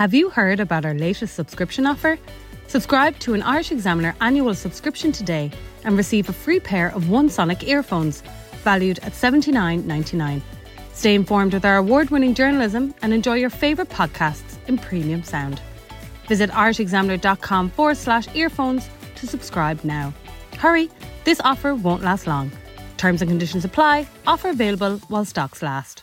Have 0.00 0.14
you 0.14 0.30
heard 0.30 0.60
about 0.60 0.86
our 0.86 0.94
latest 0.94 1.34
subscription 1.34 1.86
offer? 1.86 2.18
Subscribe 2.68 3.18
to 3.18 3.34
an 3.34 3.42
Irish 3.42 3.70
Examiner 3.70 4.16
annual 4.22 4.54
subscription 4.54 5.12
today 5.12 5.50
and 5.84 5.94
receive 5.94 6.30
a 6.30 6.32
free 6.32 6.58
pair 6.58 6.88
of 6.94 7.10
One 7.10 7.28
Sonic 7.28 7.68
earphones, 7.68 8.22
valued 8.64 8.98
at 9.00 9.12
$79.99. 9.12 10.40
Stay 10.94 11.14
informed 11.14 11.52
with 11.52 11.66
our 11.66 11.76
award 11.76 12.08
winning 12.08 12.32
journalism 12.32 12.94
and 13.02 13.12
enjoy 13.12 13.34
your 13.34 13.50
favourite 13.50 13.90
podcasts 13.90 14.56
in 14.68 14.78
premium 14.78 15.22
sound. 15.22 15.60
Visit 16.28 16.48
irishexaminer.com 16.48 17.68
forward 17.68 17.98
slash 17.98 18.26
earphones 18.34 18.88
to 19.16 19.26
subscribe 19.26 19.84
now. 19.84 20.14
Hurry, 20.56 20.88
this 21.24 21.42
offer 21.44 21.74
won't 21.74 22.02
last 22.02 22.26
long. 22.26 22.50
Terms 22.96 23.20
and 23.20 23.30
conditions 23.30 23.66
apply. 23.66 24.08
Offer 24.26 24.48
available 24.48 24.96
while 25.08 25.26
stocks 25.26 25.60
last. 25.60 26.02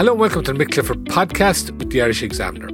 Hello 0.00 0.12
and 0.12 0.20
welcome 0.20 0.42
to 0.42 0.54
the 0.54 0.64
Mick 0.64 0.72
Clifford 0.72 1.04
podcast 1.04 1.72
with 1.72 1.90
the 1.90 2.00
Irish 2.00 2.22
Examiner. 2.22 2.70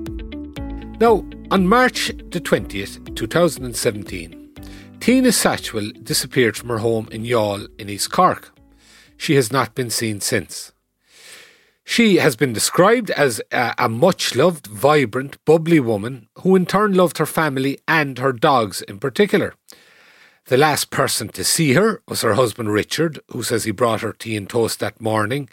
Now, 1.00 1.28
on 1.50 1.66
March 1.66 2.06
the 2.30 2.40
20th, 2.40 3.16
2017, 3.16 4.54
Tina 5.00 5.30
Satchwell 5.30 6.04
disappeared 6.04 6.56
from 6.56 6.68
her 6.68 6.78
home 6.78 7.08
in 7.10 7.24
Youghal 7.24 7.66
in 7.80 7.88
East 7.88 8.12
Cork. 8.12 8.56
She 9.16 9.34
has 9.34 9.50
not 9.50 9.74
been 9.74 9.90
seen 9.90 10.20
since. 10.20 10.70
She 11.82 12.18
has 12.18 12.36
been 12.36 12.52
described 12.52 13.10
as 13.10 13.42
a, 13.50 13.74
a 13.76 13.88
much 13.88 14.36
loved, 14.36 14.68
vibrant, 14.68 15.44
bubbly 15.44 15.80
woman 15.80 16.28
who 16.42 16.54
in 16.54 16.64
turn 16.64 16.94
loved 16.94 17.18
her 17.18 17.26
family 17.26 17.80
and 17.88 18.20
her 18.20 18.32
dogs 18.32 18.82
in 18.82 19.00
particular. 19.00 19.54
The 20.44 20.56
last 20.56 20.90
person 20.90 21.30
to 21.30 21.42
see 21.42 21.72
her 21.72 22.02
was 22.06 22.22
her 22.22 22.34
husband 22.34 22.72
Richard, 22.72 23.18
who 23.32 23.42
says 23.42 23.64
he 23.64 23.72
brought 23.72 24.02
her 24.02 24.12
tea 24.12 24.36
and 24.36 24.48
toast 24.48 24.78
that 24.78 25.00
morning, 25.00 25.48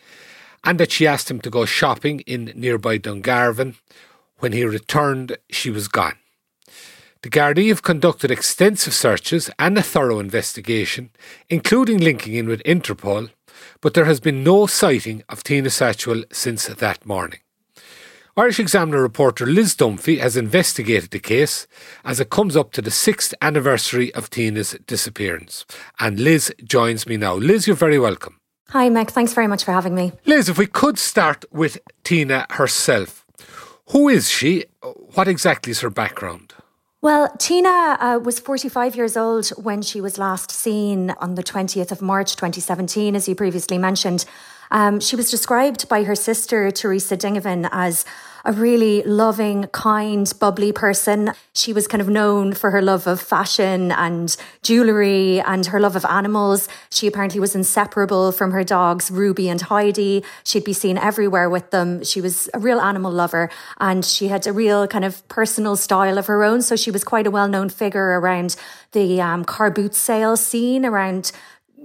and 0.63 0.79
that 0.79 0.91
she 0.91 1.07
asked 1.07 1.29
him 1.29 1.41
to 1.41 1.49
go 1.49 1.65
shopping 1.65 2.21
in 2.21 2.51
nearby 2.55 2.97
Dungarvan. 2.97 3.75
When 4.37 4.51
he 4.51 4.65
returned, 4.65 5.37
she 5.49 5.69
was 5.69 5.87
gone. 5.87 6.17
The 7.21 7.29
Gardaí 7.29 7.69
have 7.69 7.83
conducted 7.83 8.31
extensive 8.31 8.93
searches 8.93 9.49
and 9.57 9.77
a 9.77 9.81
thorough 9.81 10.19
investigation, 10.19 11.09
including 11.49 11.99
linking 11.99 12.33
in 12.33 12.47
with 12.47 12.61
Interpol, 12.63 13.29
but 13.79 13.93
there 13.93 14.05
has 14.05 14.19
been 14.19 14.43
no 14.43 14.67
sighting 14.67 15.23
of 15.29 15.43
Tina 15.43 15.69
Satchwell 15.69 16.25
since 16.33 16.67
that 16.67 17.05
morning. 17.05 17.39
Irish 18.35 18.59
Examiner 18.59 19.01
reporter 19.01 19.45
Liz 19.45 19.75
Dunphy 19.75 20.19
has 20.19 20.35
investigated 20.35 21.11
the 21.11 21.19
case 21.19 21.67
as 22.03 22.19
it 22.19 22.31
comes 22.31 22.57
up 22.57 22.71
to 22.71 22.81
the 22.81 22.91
sixth 22.91 23.33
anniversary 23.41 24.13
of 24.15 24.29
Tina's 24.29 24.75
disappearance. 24.87 25.65
And 25.99 26.19
Liz 26.19 26.51
joins 26.63 27.05
me 27.05 27.15
now. 27.15 27.35
Liz, 27.35 27.67
you're 27.67 27.75
very 27.75 27.99
welcome. 27.99 28.39
Hi, 28.69 28.89
Mick. 28.89 29.11
Thanks 29.11 29.33
very 29.33 29.47
much 29.47 29.63
for 29.63 29.71
having 29.71 29.93
me. 29.93 30.13
Liz, 30.25 30.49
if 30.49 30.57
we 30.57 30.67
could 30.67 30.97
start 30.97 31.45
with 31.51 31.77
Tina 32.03 32.47
herself. 32.51 33.25
Who 33.89 34.09
is 34.09 34.29
she? 34.29 34.65
What 35.13 35.27
exactly 35.27 35.71
is 35.71 35.81
her 35.81 35.89
background? 35.89 36.53
Well, 37.01 37.35
Tina 37.37 37.97
uh, 37.99 38.19
was 38.23 38.39
45 38.39 38.95
years 38.95 39.17
old 39.17 39.49
when 39.49 39.81
she 39.81 39.99
was 39.99 40.17
last 40.17 40.51
seen 40.51 41.11
on 41.19 41.35
the 41.35 41.43
20th 41.43 41.91
of 41.91 42.01
March 42.01 42.37
2017, 42.37 43.13
as 43.15 43.27
you 43.27 43.35
previously 43.35 43.77
mentioned. 43.77 44.23
Um, 44.71 45.01
she 45.01 45.17
was 45.17 45.29
described 45.29 45.89
by 45.89 46.03
her 46.03 46.15
sister, 46.15 46.71
Teresa 46.71 47.17
Dingavan, 47.17 47.67
as 47.73 48.05
a 48.45 48.51
really 48.51 49.03
loving, 49.03 49.67
kind, 49.67 50.31
bubbly 50.39 50.71
person. 50.71 51.31
She 51.53 51.71
was 51.71 51.87
kind 51.87 52.01
of 52.01 52.09
known 52.09 52.53
for 52.53 52.71
her 52.71 52.81
love 52.81 53.07
of 53.07 53.21
fashion 53.21 53.91
and 53.91 54.35
jewellery 54.63 55.39
and 55.39 55.65
her 55.67 55.79
love 55.79 55.95
of 55.95 56.05
animals. 56.05 56.67
She 56.89 57.07
apparently 57.07 57.39
was 57.39 57.55
inseparable 57.55 58.31
from 58.31 58.51
her 58.51 58.63
dogs, 58.63 59.09
Ruby 59.09 59.47
and 59.47 59.61
Heidi. 59.61 60.23
She'd 60.43 60.65
be 60.65 60.73
seen 60.73 60.97
everywhere 60.97 61.49
with 61.49 61.71
them. 61.71 62.03
She 62.03 62.19
was 62.19 62.49
a 62.53 62.59
real 62.59 62.81
animal 62.81 63.11
lover 63.11 63.49
and 63.79 64.03
she 64.03 64.27
had 64.27 64.45
a 64.45 64.53
real 64.53 64.87
kind 64.87 65.05
of 65.05 65.25
personal 65.29 65.75
style 65.75 66.17
of 66.17 66.27
her 66.27 66.43
own. 66.43 66.61
So 66.61 66.75
she 66.75 66.91
was 66.91 67.03
quite 67.03 67.27
a 67.27 67.31
well 67.31 67.47
known 67.47 67.69
figure 67.69 68.19
around 68.19 68.55
the 68.91 69.21
um, 69.21 69.45
car 69.45 69.71
boot 69.71 69.95
sale 69.95 70.37
scene, 70.37 70.85
around 70.85 71.31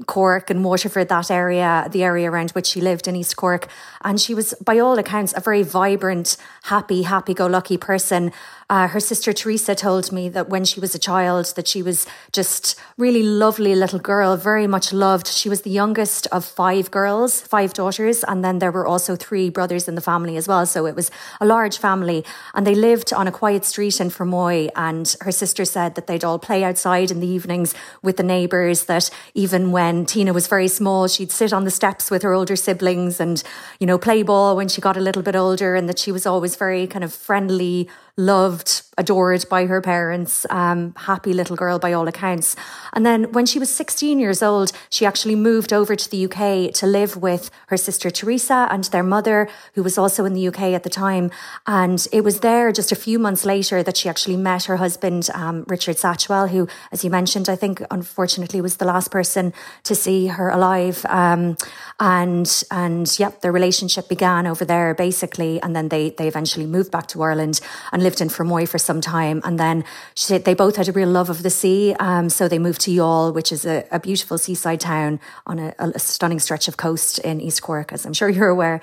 Cork 0.07 0.51
and 0.51 0.65
Waterford, 0.65 1.09
that 1.09 1.31
area, 1.31 1.89
the 1.91 2.03
area 2.03 2.31
around 2.31 2.51
which 2.53 2.67
she 2.67 2.81
lived 2.81 3.09
in 3.09 3.17
East 3.17 3.37
Cork. 3.37 3.69
And 4.03 4.21
she 4.21 4.35
was, 4.35 4.55
by 4.65 4.79
all 4.79 4.99
accounts, 4.99 5.35
a 5.37 5.41
very 5.41 5.63
vibrant, 5.63 6.37
happy, 6.65 7.03
happy 7.03 7.35
go 7.35 7.47
lucky 7.47 7.77
person. 7.77 8.33
Uh, 8.71 8.87
her 8.87 9.01
sister 9.01 9.33
Teresa 9.33 9.75
told 9.75 10.13
me 10.13 10.29
that 10.29 10.51
when 10.51 10.63
she 10.63 10.79
was 10.79 10.95
a 10.95 10.99
child, 10.99 11.55
that 11.57 11.67
she 11.67 11.83
was 11.83 12.07
just 12.33 12.79
really 12.99 13.23
lovely 13.23 13.75
little 13.75 13.99
girl, 13.99 14.37
very 14.37 14.67
much 14.67 14.93
loved. 14.93 15.27
She 15.27 15.49
was 15.49 15.63
the 15.63 15.71
youngest 15.71 16.27
of 16.33 16.45
five 16.45 16.91
girls, 16.91 17.41
five 17.41 17.73
daughters, 17.73 18.23
and 18.25 18.45
then 18.45 18.59
there 18.59 18.71
were 18.71 18.87
also 18.87 19.17
three 19.17 19.49
brothers 19.49 19.89
in 19.89 19.95
the 19.95 20.03
family 20.03 20.37
as 20.37 20.47
well. 20.47 20.67
So 20.67 20.85
it 20.85 20.95
was 20.95 21.11
a 21.41 21.47
large 21.47 21.79
family, 21.79 22.27
and 22.53 22.67
they 22.67 22.75
lived 22.75 23.11
on 23.11 23.27
a 23.27 23.33
quiet 23.33 23.65
street 23.65 24.03
in 24.03 24.11
Fermoy. 24.11 24.69
And 24.77 25.17
her 25.23 25.33
sister 25.33 25.65
said 25.65 25.95
that 25.95 26.07
they'd 26.07 26.25
all 26.25 26.39
play 26.39 26.63
outside 26.63 27.11
in 27.11 27.21
the 27.21 27.27
evenings 27.27 27.75
with 28.03 28.19
the 28.19 28.23
neighbours. 28.23 28.85
That 28.85 29.09
even 29.33 29.73
when 29.73 30.05
Tina 30.05 30.35
was 30.35 30.47
very 30.47 30.69
small, 30.69 31.09
she'd 31.09 31.33
sit 31.33 31.55
on 31.55 31.65
the 31.65 31.71
steps 31.71 32.11
with 32.11 32.21
her 32.23 32.35
older 32.35 32.57
siblings 32.57 33.19
and 33.19 33.43
you 33.81 33.87
know 33.87 33.97
play 33.97 34.23
ball 34.23 34.57
when 34.57 34.69
she 34.69 34.83
got 34.83 34.99
a 34.99 35.01
little 35.01 35.23
bit 35.23 35.37
older, 35.37 35.75
and 35.75 35.89
that 35.89 35.99
she 35.99 36.13
was 36.13 36.27
always 36.27 36.55
very 36.55 36.87
kind 36.87 37.03
of 37.03 37.15
friendly 37.15 37.89
loved, 38.19 38.83
adored 38.99 39.49
by 39.49 39.65
her 39.67 39.81
parents, 39.81 40.45
um, 40.51 40.93
happy 40.97 41.33
little 41.33 41.55
girl 41.55 41.79
by 41.79 41.93
all 41.93 42.09
accounts. 42.09 42.57
And 42.93 43.07
then 43.07 43.31
when 43.33 43.47
she 43.47 43.61
was 43.61 43.71
16 43.73 44.19
years 44.19 44.43
old, 44.43 44.73
she 44.91 45.07
actually 45.07 45.37
moved 45.37 45.73
over 45.73 45.95
to 45.95 46.11
the 46.11 46.25
UK 46.25 46.75
to 46.75 46.87
live 46.87 47.17
with 47.17 47.49
her 47.69 47.77
sister 47.77 48.11
Teresa 48.11 48.67
and 48.73 48.83
their 48.85 49.05
mother, 49.05 49.49
who 49.75 49.85
was 49.85 49.97
also 49.97 50.25
in 50.25 50.35
the 50.35 50.49
UK 50.49 50.75
at 50.75 50.83
the 50.83 50.91
time. 50.91 51.31
And 51.65 52.05
it 52.13 52.23
was 52.23 52.41
there 52.41 52.73
just 52.73 52.91
a 52.91 52.97
few 52.97 53.21
months 53.21 53.45
later 53.45 53.85
that 53.85 53.97
she 53.97 54.09
actually 54.09 54.37
met 54.37 54.65
her 54.65 54.79
husband, 54.79 55.31
um, 55.33 55.65
Richard 55.69 55.97
Satchwell, 55.97 56.49
who, 56.49 56.67
as 56.91 57.05
you 57.05 57.11
mentioned, 57.11 57.49
I 57.49 57.55
think 57.55 57.81
unfortunately 57.89 58.61
was 58.61 58.79
the 58.79 58.85
last 58.85 59.13
person 59.13 59.55
to 59.85 59.95
see 59.95 60.27
her 60.27 60.49
alive. 60.49 61.07
Um, 61.09 61.57
and, 62.01 62.65
and 62.73 63.17
yep, 63.17 63.43
their 63.43 63.53
relationship 63.53 64.09
began 64.09 64.49
over 64.49 64.65
there 64.65 64.93
basically. 64.93 65.63
And 65.63 65.77
then 65.77 65.89
they, 65.89 66.11
they 66.11 66.27
eventually 66.27 66.67
moved 66.67 66.91
back 66.91 67.07
to 67.09 67.23
Ireland 67.23 67.61
and 67.93 68.08
lived 68.09 68.23
in 68.23 68.29
Fermoy 68.29 68.67
for 68.67 68.79
some 68.79 69.01
time. 69.03 69.43
And 69.45 69.61
then 69.61 69.85
she, 70.15 70.39
they 70.39 70.55
both 70.55 70.77
had 70.77 70.89
a 70.89 70.93
real 70.93 71.11
love 71.11 71.29
of 71.29 71.43
the 71.43 71.51
sea. 71.51 71.95
Um, 72.01 72.31
so 72.31 72.49
they 72.49 72.59
moved 72.59 72.81
to 72.87 72.91
Youghal, 72.91 73.35
which 73.35 73.53
is 73.53 73.67
a, 73.67 73.85
a 73.91 74.01
beautiful 74.01 74.39
seaside 74.39 74.81
town 74.81 75.21
on 75.47 75.59
a, 75.59 75.75
a, 75.79 75.99
stunning 75.99 76.41
stretch 76.41 76.69
of 76.69 76.79
coast 76.79 77.19
in 77.19 77.39
East 77.39 77.61
Cork, 77.61 77.93
as 77.93 78.07
I'm 78.07 78.15
sure 78.15 78.31
you're 78.37 78.49
aware. 78.49 78.81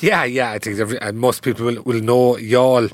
Yeah, 0.00 0.22
yeah, 0.22 0.52
I 0.52 0.58
think 0.60 0.78
every, 0.78 0.98
most 1.12 1.42
people 1.42 1.66
will, 1.66 1.82
will 1.82 2.02
know 2.10 2.36
Youghal. 2.52 2.92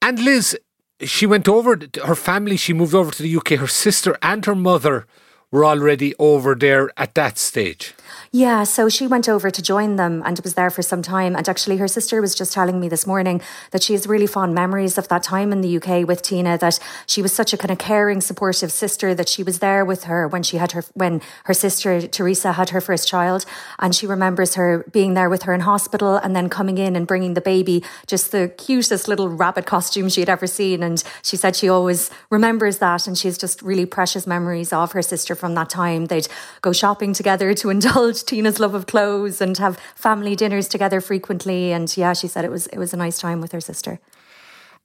And 0.00 0.16
Liz, 0.20 0.56
she 1.00 1.26
went 1.26 1.48
over, 1.48 1.70
her 2.04 2.14
family, 2.14 2.56
she 2.56 2.72
moved 2.72 2.94
over 2.94 3.10
to 3.10 3.22
the 3.22 3.36
UK. 3.36 3.48
Her 3.64 3.66
sister 3.66 4.16
and 4.22 4.44
her 4.44 4.54
mother 4.54 5.06
were 5.50 5.64
already 5.64 6.14
over 6.18 6.54
there 6.54 6.90
at 6.96 7.14
that 7.14 7.36
stage. 7.38 7.94
Yeah, 8.32 8.64
so 8.64 8.88
she 8.88 9.06
went 9.06 9.28
over 9.28 9.50
to 9.50 9.62
join 9.62 9.96
them 9.96 10.22
and 10.24 10.38
was 10.40 10.54
there 10.54 10.70
for 10.70 10.82
some 10.82 11.02
time. 11.02 11.36
And 11.36 11.48
actually, 11.48 11.76
her 11.78 11.88
sister 11.88 12.20
was 12.20 12.34
just 12.34 12.52
telling 12.52 12.80
me 12.80 12.88
this 12.88 13.06
morning 13.06 13.40
that 13.70 13.82
she 13.82 13.92
has 13.92 14.06
really 14.06 14.26
fond 14.26 14.54
memories 14.54 14.98
of 14.98 15.08
that 15.08 15.22
time 15.22 15.52
in 15.52 15.60
the 15.60 15.76
UK 15.76 16.06
with 16.06 16.22
Tina. 16.22 16.58
That 16.58 16.78
she 17.06 17.22
was 17.22 17.32
such 17.32 17.52
a 17.52 17.56
kind 17.56 17.70
of 17.70 17.78
caring, 17.78 18.20
supportive 18.20 18.72
sister. 18.72 19.14
That 19.14 19.28
she 19.28 19.42
was 19.42 19.60
there 19.60 19.84
with 19.84 20.04
her 20.04 20.26
when 20.28 20.42
she 20.42 20.56
had 20.56 20.72
her 20.72 20.84
when 20.94 21.22
her 21.44 21.54
sister 21.54 22.06
Teresa 22.06 22.52
had 22.52 22.70
her 22.70 22.80
first 22.80 23.08
child, 23.08 23.44
and 23.78 23.94
she 23.94 24.06
remembers 24.06 24.54
her 24.56 24.84
being 24.92 25.14
there 25.14 25.30
with 25.30 25.44
her 25.44 25.54
in 25.54 25.60
hospital 25.60 26.16
and 26.16 26.34
then 26.34 26.48
coming 26.48 26.78
in 26.78 26.96
and 26.96 27.06
bringing 27.06 27.34
the 27.34 27.40
baby 27.40 27.82
just 28.06 28.32
the 28.32 28.48
cutest 28.58 29.08
little 29.08 29.28
rabbit 29.28 29.66
costume 29.66 30.08
she 30.08 30.20
had 30.20 30.28
ever 30.28 30.46
seen. 30.46 30.82
And 30.82 31.02
she 31.22 31.36
said 31.36 31.56
she 31.56 31.68
always 31.68 32.10
remembers 32.30 32.78
that, 32.78 33.06
and 33.06 33.16
she's 33.16 33.38
just 33.38 33.62
really 33.62 33.86
precious 33.86 34.26
memories 34.26 34.72
of 34.72 34.92
her 34.92 35.02
sister 35.02 35.34
from 35.34 35.54
that 35.54 35.70
time. 35.70 36.06
They'd 36.06 36.28
go 36.60 36.72
shopping 36.72 37.12
together 37.12 37.54
to 37.54 37.70
indulge 37.76 38.25
Tina's 38.26 38.60
love 38.60 38.74
of 38.74 38.86
clothes 38.86 39.40
and 39.40 39.56
have 39.58 39.78
family 39.94 40.36
dinners 40.36 40.68
together 40.68 41.00
frequently. 41.00 41.72
And 41.72 41.94
yeah, 41.96 42.12
she 42.12 42.28
said 42.28 42.44
it 42.44 42.50
was 42.50 42.66
it 42.68 42.78
was 42.78 42.92
a 42.92 42.96
nice 42.96 43.18
time 43.18 43.40
with 43.40 43.52
her 43.52 43.60
sister. 43.60 43.98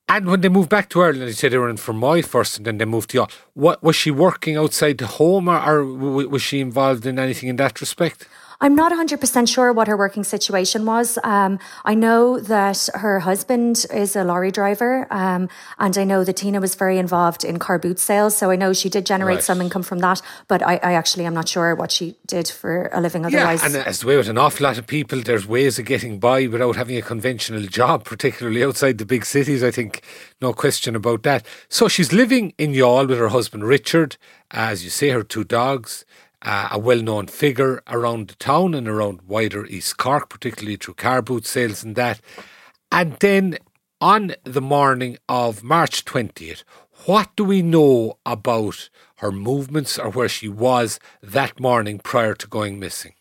And 0.08 0.26
when 0.26 0.42
they 0.42 0.50
moved 0.50 0.70
back 0.70 0.90
to 0.90 1.02
Ireland, 1.02 1.28
they 1.28 1.32
said 1.32 1.54
they 1.54 1.58
were 1.58 1.70
in 1.70 1.78
Fermoy 1.78 2.26
first, 2.26 2.58
and 2.58 2.66
then 2.66 2.78
they 2.80 2.86
moved 2.86 3.12
to 3.12 3.20
Youghal. 3.20 3.32
What 3.54 3.82
was 3.82 3.96
she 3.96 4.12
working 4.12 4.58
outside 4.58 4.98
the 4.98 5.08
home, 5.08 5.48
or, 5.48 5.58
or 5.58 5.86
was 5.86 6.42
she 6.42 6.60
involved 6.60 7.06
in 7.06 7.18
anything 7.18 7.48
in 7.48 7.56
that 7.58 7.80
respect? 7.80 8.28
I'm 8.64 8.76
not 8.76 8.92
100% 8.92 9.48
sure 9.48 9.74
what 9.74 9.88
her 9.88 9.98
working 9.98 10.24
situation 10.24 10.86
was. 10.86 11.18
Um, 11.24 11.58
I 11.84 11.96
know 11.96 12.40
that 12.40 12.90
her 12.94 13.20
husband 13.20 13.88
is 13.92 14.16
a 14.16 14.24
lorry 14.24 14.52
driver, 14.52 15.08
um, 15.10 15.50
and 15.80 15.98
I 15.98 16.04
know 16.04 16.24
that 16.24 16.38
Tina 16.38 16.62
was 16.62 16.76
very 16.76 17.00
involved 17.00 17.44
in 17.44 17.58
car 17.58 17.80
boot 17.80 17.98
sales. 17.98 18.38
So 18.38 18.52
I 18.52 18.56
know 18.56 18.72
she 18.72 18.88
did 18.88 19.08
generate 19.08 19.38
right. 19.38 19.44
some 19.44 19.62
income 19.62 19.82
from 19.82 19.98
that, 20.00 20.22
but 20.48 20.62
I, 20.62 20.76
I, 20.84 20.94
actually 20.94 21.26
am 21.26 21.34
not 21.34 21.50
sure 21.50 21.74
what 21.74 21.92
she 21.92 22.16
did 22.28 22.48
for 22.48 22.92
a 22.94 23.02
living 23.02 23.26
otherwise. 23.26 23.62
Yeah, 23.62 23.66
and 23.66 23.76
as 23.78 24.02
the 24.02 24.08
way 24.08 24.18
with 24.18 24.30
an 24.30 24.38
awful 24.38 24.66
lot 24.66 24.78
of 24.78 24.86
people, 24.86 25.22
there's 25.22 25.48
ways 25.48 25.80
of 25.80 25.86
getting 25.86 26.20
by 26.20 26.46
without 26.46 26.76
having 26.76 26.98
a 26.98 27.02
conventional 27.02 27.64
job, 27.64 28.06
particularly 28.06 28.64
outside 28.64 29.00
the 29.00 29.06
big 29.08 29.26
cities. 29.26 29.64
I 29.64 29.72
think 29.72 30.04
no 30.40 30.54
question 30.54 30.96
about 30.96 31.24
that. 31.24 31.48
So 31.68 31.88
she's 31.88 32.14
living 32.14 32.54
in 32.60 32.74
Youghal 32.74 33.08
with 33.08 33.18
her 33.18 33.30
husband 33.30 33.64
Richard, 33.64 34.18
as 34.52 34.84
you 34.84 34.92
say, 34.92 35.10
her 35.10 35.24
two 35.24 35.46
dogs 35.46 36.06
uh, 36.42 36.70
a 36.72 36.80
well 36.80 37.02
known 37.02 37.28
figure 37.28 37.82
around 37.88 38.28
the 38.28 38.36
town 38.36 38.74
and 38.74 38.88
around 38.88 39.22
wider 39.24 39.66
East 39.66 39.98
Cork, 39.98 40.30
particularly 40.30 40.78
through 40.78 40.96
car 40.96 41.22
boot 41.22 41.46
sales 41.46 41.84
and 41.84 41.96
that. 41.96 42.20
And 42.92 43.18
then 43.20 43.58
on 44.00 44.34
the 44.44 44.62
morning 44.62 45.18
of 45.30 45.64
March 45.64 46.06
20th, 46.06 46.64
what 47.06 47.30
do 47.36 47.44
we 47.44 47.62
know 47.62 48.18
about 48.26 48.90
her 49.18 49.32
movements 49.32 49.98
or 49.98 50.10
where 50.10 50.30
she 50.30 50.50
was 50.50 51.00
that 51.22 51.60
morning 51.60 52.00
prior 52.00 52.34
to 52.36 52.48
going 52.48 52.80
missing? 52.80 53.14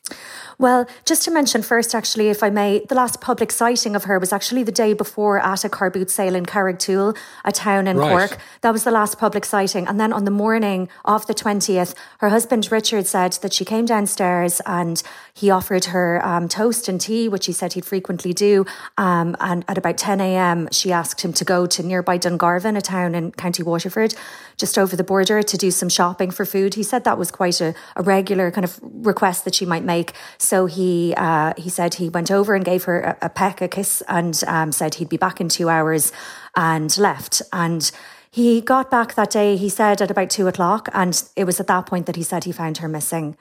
Well, 0.60 0.86
just 1.06 1.22
to 1.22 1.30
mention 1.30 1.62
first, 1.62 1.94
actually, 1.94 2.28
if 2.28 2.42
I 2.42 2.50
may, 2.50 2.84
the 2.86 2.94
last 2.94 3.22
public 3.22 3.50
sighting 3.50 3.96
of 3.96 4.04
her 4.04 4.18
was 4.18 4.30
actually 4.30 4.62
the 4.62 4.70
day 4.70 4.92
before 4.92 5.38
at 5.38 5.64
a 5.64 5.70
car 5.70 5.88
boot 5.88 6.10
sale 6.10 6.34
in 6.34 6.44
Carrigtwohill, 6.44 7.16
a 7.46 7.50
town 7.50 7.86
in 7.86 7.96
right. 7.96 8.10
Cork. 8.10 8.38
That 8.60 8.72
was 8.72 8.84
the 8.84 8.90
last 8.90 9.18
public 9.18 9.46
sighting. 9.46 9.88
And 9.88 9.98
then 9.98 10.12
on 10.12 10.26
the 10.26 10.30
morning 10.30 10.90
of 11.06 11.26
the 11.26 11.32
20th, 11.32 11.94
her 12.18 12.28
husband 12.28 12.70
Richard 12.70 13.06
said 13.06 13.32
that 13.40 13.54
she 13.54 13.64
came 13.64 13.86
downstairs 13.86 14.60
and 14.66 15.02
he 15.32 15.48
offered 15.48 15.86
her 15.86 16.24
um, 16.26 16.46
toast 16.46 16.88
and 16.88 17.00
tea, 17.00 17.26
which 17.26 17.46
he 17.46 17.52
said 17.52 17.72
he'd 17.72 17.86
frequently 17.86 18.34
do. 18.34 18.66
Um, 18.98 19.36
and 19.40 19.64
at 19.66 19.78
about 19.78 19.96
10 19.96 20.20
a.m., 20.20 20.68
she 20.72 20.92
asked 20.92 21.22
him 21.22 21.32
to 21.32 21.44
go 21.44 21.64
to 21.64 21.82
nearby 21.82 22.18
Dungarvan, 22.18 22.76
a 22.76 22.82
town 22.82 23.14
in 23.14 23.32
County 23.32 23.62
Waterford, 23.62 24.14
just 24.58 24.76
over 24.76 24.94
the 24.94 25.04
border, 25.04 25.42
to 25.42 25.56
do 25.56 25.70
some 25.70 25.88
shopping 25.88 26.30
for 26.30 26.44
food. 26.44 26.74
He 26.74 26.82
said 26.82 27.04
that 27.04 27.16
was 27.16 27.30
quite 27.30 27.62
a, 27.62 27.74
a 27.96 28.02
regular 28.02 28.50
kind 28.50 28.66
of 28.66 28.78
request 28.82 29.46
that 29.46 29.54
she 29.54 29.64
might 29.64 29.84
make. 29.84 29.99
So 30.38 30.66
he 30.66 31.14
uh, 31.16 31.54
he 31.56 31.68
said 31.68 31.94
he 31.94 32.08
went 32.08 32.30
over 32.30 32.54
and 32.54 32.64
gave 32.64 32.84
her 32.84 33.00
a, 33.00 33.26
a 33.26 33.28
peck, 33.28 33.60
a 33.60 33.68
kiss, 33.68 34.02
and 34.08 34.42
um, 34.46 34.72
said 34.72 34.94
he'd 34.94 35.08
be 35.08 35.16
back 35.16 35.40
in 35.40 35.48
two 35.48 35.68
hours, 35.68 36.12
and 36.56 36.96
left. 36.98 37.42
And 37.52 37.90
he 38.30 38.60
got 38.60 38.90
back 38.90 39.14
that 39.14 39.30
day. 39.30 39.56
He 39.56 39.68
said 39.68 40.00
at 40.00 40.10
about 40.10 40.30
two 40.30 40.46
o'clock, 40.48 40.88
and 40.92 41.22
it 41.36 41.44
was 41.44 41.60
at 41.60 41.66
that 41.66 41.86
point 41.86 42.06
that 42.06 42.16
he 42.16 42.22
said 42.22 42.44
he 42.44 42.52
found 42.52 42.78
her 42.78 42.88
missing. 42.88 43.36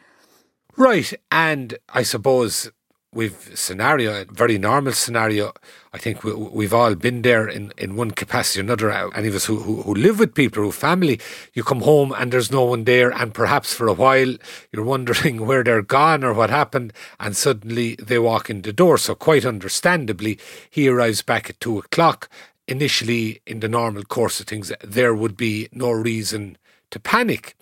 Right, 0.77 1.13
and 1.31 1.77
I 1.89 2.03
suppose 2.03 2.71
we've 3.11 3.51
scenario, 3.56 4.21
a 4.21 4.25
very 4.25 4.57
normal 4.57 4.94
scenario. 4.94 5.53
I 5.94 5.97
think 5.97 6.23
we, 6.23 6.65
have 6.65 6.73
all 6.73 6.95
been 6.95 7.23
there 7.23 7.47
in, 7.47 7.73
in 7.77 7.95
one 7.95 8.11
capacity 8.11 8.59
or 8.59 8.63
another. 8.63 8.91
Uh, 8.91 9.09
any 9.09 9.29
of 9.29 9.35
us 9.35 9.45
who, 9.45 9.59
who, 9.59 9.81
who 9.81 9.95
live 9.95 10.19
with 10.19 10.35
people, 10.35 10.63
who 10.63 10.71
family, 10.71 11.19
you 11.53 11.63
come 11.63 11.81
home 11.81 12.13
and 12.15 12.31
there's 12.31 12.51
no 12.51 12.65
one 12.65 12.83
there, 12.83 13.11
and 13.11 13.33
perhaps 13.33 13.73
for 13.73 13.88
a 13.88 13.94
while 13.94 14.35
you're 14.71 14.83
wondering 14.83 15.45
where 15.45 15.63
they're 15.63 15.81
gone 15.81 16.23
or 16.23 16.33
what 16.33 16.50
happened, 16.50 16.94
and 17.19 17.35
suddenly 17.35 17.95
they 17.95 18.19
walk 18.19 18.50
in 18.50 18.61
the 18.61 18.73
door. 18.73 18.97
So 18.97 19.15
quite 19.15 19.45
understandably, 19.45 20.39
he 20.69 20.88
arrives 20.88 21.21
back 21.21 21.50
at 21.50 21.59
two 21.59 21.79
o'clock. 21.79 22.29
Initially, 22.67 23.41
in 23.47 23.61
the 23.61 23.67
normal 23.67 24.03
course 24.03 24.39
of 24.39 24.45
things, 24.45 24.71
there 24.83 25.15
would 25.15 25.35
be 25.35 25.69
no 25.71 25.89
reason 25.89 26.56
to 26.91 27.00
panic. 27.00 27.56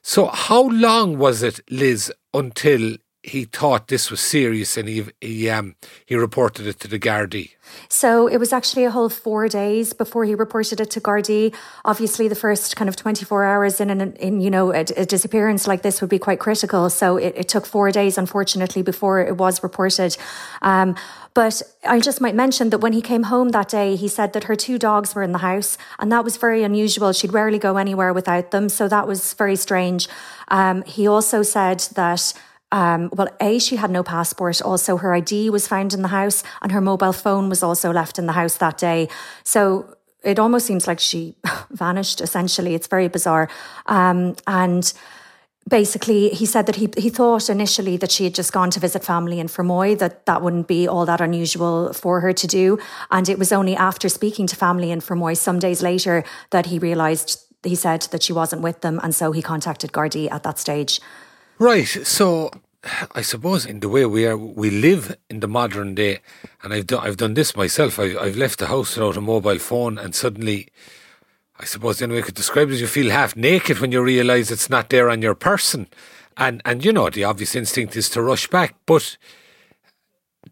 So, 0.00 0.26
how 0.26 0.68
long 0.68 1.18
was 1.18 1.42
it, 1.42 1.60
Liz, 1.70 2.12
until 2.32 2.98
he 3.24 3.46
thought 3.46 3.88
this 3.88 4.10
was 4.10 4.20
serious 4.20 4.76
and 4.76 4.86
he 4.86 5.02
he 5.20 5.48
um 5.48 5.74
he 6.04 6.14
reported 6.14 6.66
it 6.66 6.78
to 6.80 6.88
the 6.88 6.98
Gardaí. 6.98 7.52
So 7.88 8.26
it 8.26 8.36
was 8.36 8.52
actually 8.52 8.84
a 8.84 8.90
whole 8.90 9.08
four 9.08 9.48
days 9.48 9.94
before 9.94 10.26
he 10.26 10.34
reported 10.34 10.78
it 10.78 10.90
to 10.90 11.00
Gardaí. 11.00 11.54
Obviously, 11.86 12.28
the 12.28 12.34
first 12.34 12.76
kind 12.76 12.88
of 12.88 12.96
twenty 12.96 13.24
four 13.24 13.44
hours 13.44 13.80
in 13.80 13.88
an, 13.88 14.12
in 14.16 14.42
you 14.42 14.50
know 14.50 14.72
a, 14.72 14.80
a, 14.80 15.06
disappearance 15.06 15.66
like 15.66 15.80
this 15.80 16.02
would 16.02 16.10
be 16.10 16.18
quite 16.18 16.38
critical. 16.38 16.90
So 16.90 17.16
it, 17.16 17.32
it, 17.34 17.48
took 17.48 17.64
four 17.64 17.90
days, 17.90 18.18
unfortunately, 18.18 18.82
before 18.82 19.20
it 19.20 19.38
was 19.38 19.62
reported. 19.62 20.16
Um, 20.60 20.94
but 21.32 21.62
I 21.82 22.00
just 22.00 22.20
might 22.20 22.34
mention 22.34 22.70
that 22.70 22.78
when 22.78 22.92
he 22.92 23.00
came 23.00 23.24
home 23.24 23.48
that 23.50 23.70
day, 23.70 23.96
he 23.96 24.06
said 24.06 24.34
that 24.34 24.44
her 24.44 24.54
two 24.54 24.78
dogs 24.78 25.14
were 25.14 25.22
in 25.22 25.32
the 25.32 25.38
house, 25.38 25.78
and 25.98 26.12
that 26.12 26.24
was 26.24 26.36
very 26.36 26.62
unusual. 26.62 27.12
She'd 27.12 27.32
rarely 27.32 27.58
go 27.58 27.78
anywhere 27.78 28.12
without 28.12 28.50
them, 28.50 28.68
so 28.68 28.86
that 28.88 29.08
was 29.08 29.32
very 29.32 29.56
strange. 29.56 30.08
Um, 30.48 30.82
he 30.82 31.08
also 31.08 31.42
said 31.42 31.80
that 31.94 32.34
um, 32.74 33.08
well, 33.12 33.28
A, 33.40 33.60
she 33.60 33.76
had 33.76 33.92
no 33.92 34.02
passport. 34.02 34.60
Also, 34.60 34.96
her 34.96 35.14
ID 35.14 35.48
was 35.48 35.68
found 35.68 35.94
in 35.94 36.02
the 36.02 36.08
house 36.08 36.42
and 36.60 36.72
her 36.72 36.80
mobile 36.80 37.12
phone 37.12 37.48
was 37.48 37.62
also 37.62 37.92
left 37.92 38.18
in 38.18 38.26
the 38.26 38.32
house 38.32 38.56
that 38.56 38.78
day. 38.78 39.08
So 39.44 39.94
it 40.24 40.40
almost 40.40 40.66
seems 40.66 40.88
like 40.88 40.98
she 40.98 41.36
vanished, 41.70 42.20
essentially. 42.20 42.74
It's 42.74 42.88
very 42.88 43.06
bizarre. 43.06 43.48
Um, 43.86 44.34
and 44.48 44.92
basically 45.68 46.30
he 46.30 46.46
said 46.46 46.66
that 46.66 46.76
he 46.76 46.88
he 46.98 47.10
thought 47.10 47.48
initially 47.48 47.96
that 47.96 48.10
she 48.10 48.24
had 48.24 48.34
just 48.34 48.52
gone 48.52 48.70
to 48.70 48.80
visit 48.80 49.04
family 49.04 49.38
in 49.38 49.46
Fermoy 49.46 49.96
that 49.98 50.26
that 50.26 50.42
wouldn't 50.42 50.66
be 50.66 50.88
all 50.88 51.06
that 51.06 51.20
unusual 51.20 51.92
for 51.92 52.20
her 52.20 52.32
to 52.34 52.46
do 52.46 52.78
and 53.10 53.30
it 53.30 53.38
was 53.38 53.50
only 53.50 53.74
after 53.74 54.10
speaking 54.10 54.46
to 54.46 54.56
family 54.56 54.90
in 54.90 55.00
Fermoy 55.00 55.34
some 55.34 55.58
days 55.58 55.80
later 55.80 56.22
that 56.50 56.66
he 56.66 56.78
realized 56.78 57.40
he 57.62 57.74
said 57.74 58.02
that 58.10 58.22
she 58.22 58.30
wasn't 58.30 58.60
with 58.60 58.82
them 58.82 59.00
and 59.02 59.14
so 59.14 59.32
he 59.32 59.40
contacted 59.40 59.90
Gardaí 59.90 60.30
at 60.30 60.42
that 60.42 60.58
stage 60.58 61.00
right 61.58 61.88
so 61.88 62.50
I 63.14 63.22
suppose 63.22 63.64
in 63.64 63.80
the 63.80 63.88
way 63.88 64.04
we 64.04 64.26
are, 64.26 64.36
we 64.36 64.70
live 64.70 65.16
in 65.30 65.40
the 65.40 65.48
modern 65.48 65.94
day, 65.94 66.20
and 66.62 66.72
I've 66.72 66.86
done 66.86 67.06
I've 67.06 67.16
done 67.16 67.34
this 67.34 67.56
myself. 67.56 67.98
I've, 67.98 68.16
I've 68.18 68.36
left 68.36 68.58
the 68.58 68.66
house 68.66 68.96
without 68.96 69.16
a 69.16 69.22
mobile 69.22 69.58
phone, 69.58 69.98
and 69.98 70.14
suddenly, 70.14 70.68
I 71.58 71.64
suppose 71.64 71.98
the 71.98 72.04
only 72.04 72.16
way 72.16 72.22
I 72.22 72.26
could 72.26 72.34
describe 72.34 72.68
it 72.68 72.74
is 72.74 72.80
you 72.80 72.86
feel 72.86 73.10
half 73.10 73.36
naked 73.36 73.78
when 73.78 73.92
you 73.92 74.02
realise 74.02 74.50
it's 74.50 74.68
not 74.68 74.90
there 74.90 75.08
on 75.08 75.22
your 75.22 75.34
person, 75.34 75.86
and 76.36 76.60
and 76.64 76.84
you 76.84 76.92
know 76.92 77.08
the 77.08 77.24
obvious 77.24 77.54
instinct 77.54 77.96
is 77.96 78.10
to 78.10 78.22
rush 78.22 78.48
back, 78.48 78.76
but. 78.86 79.16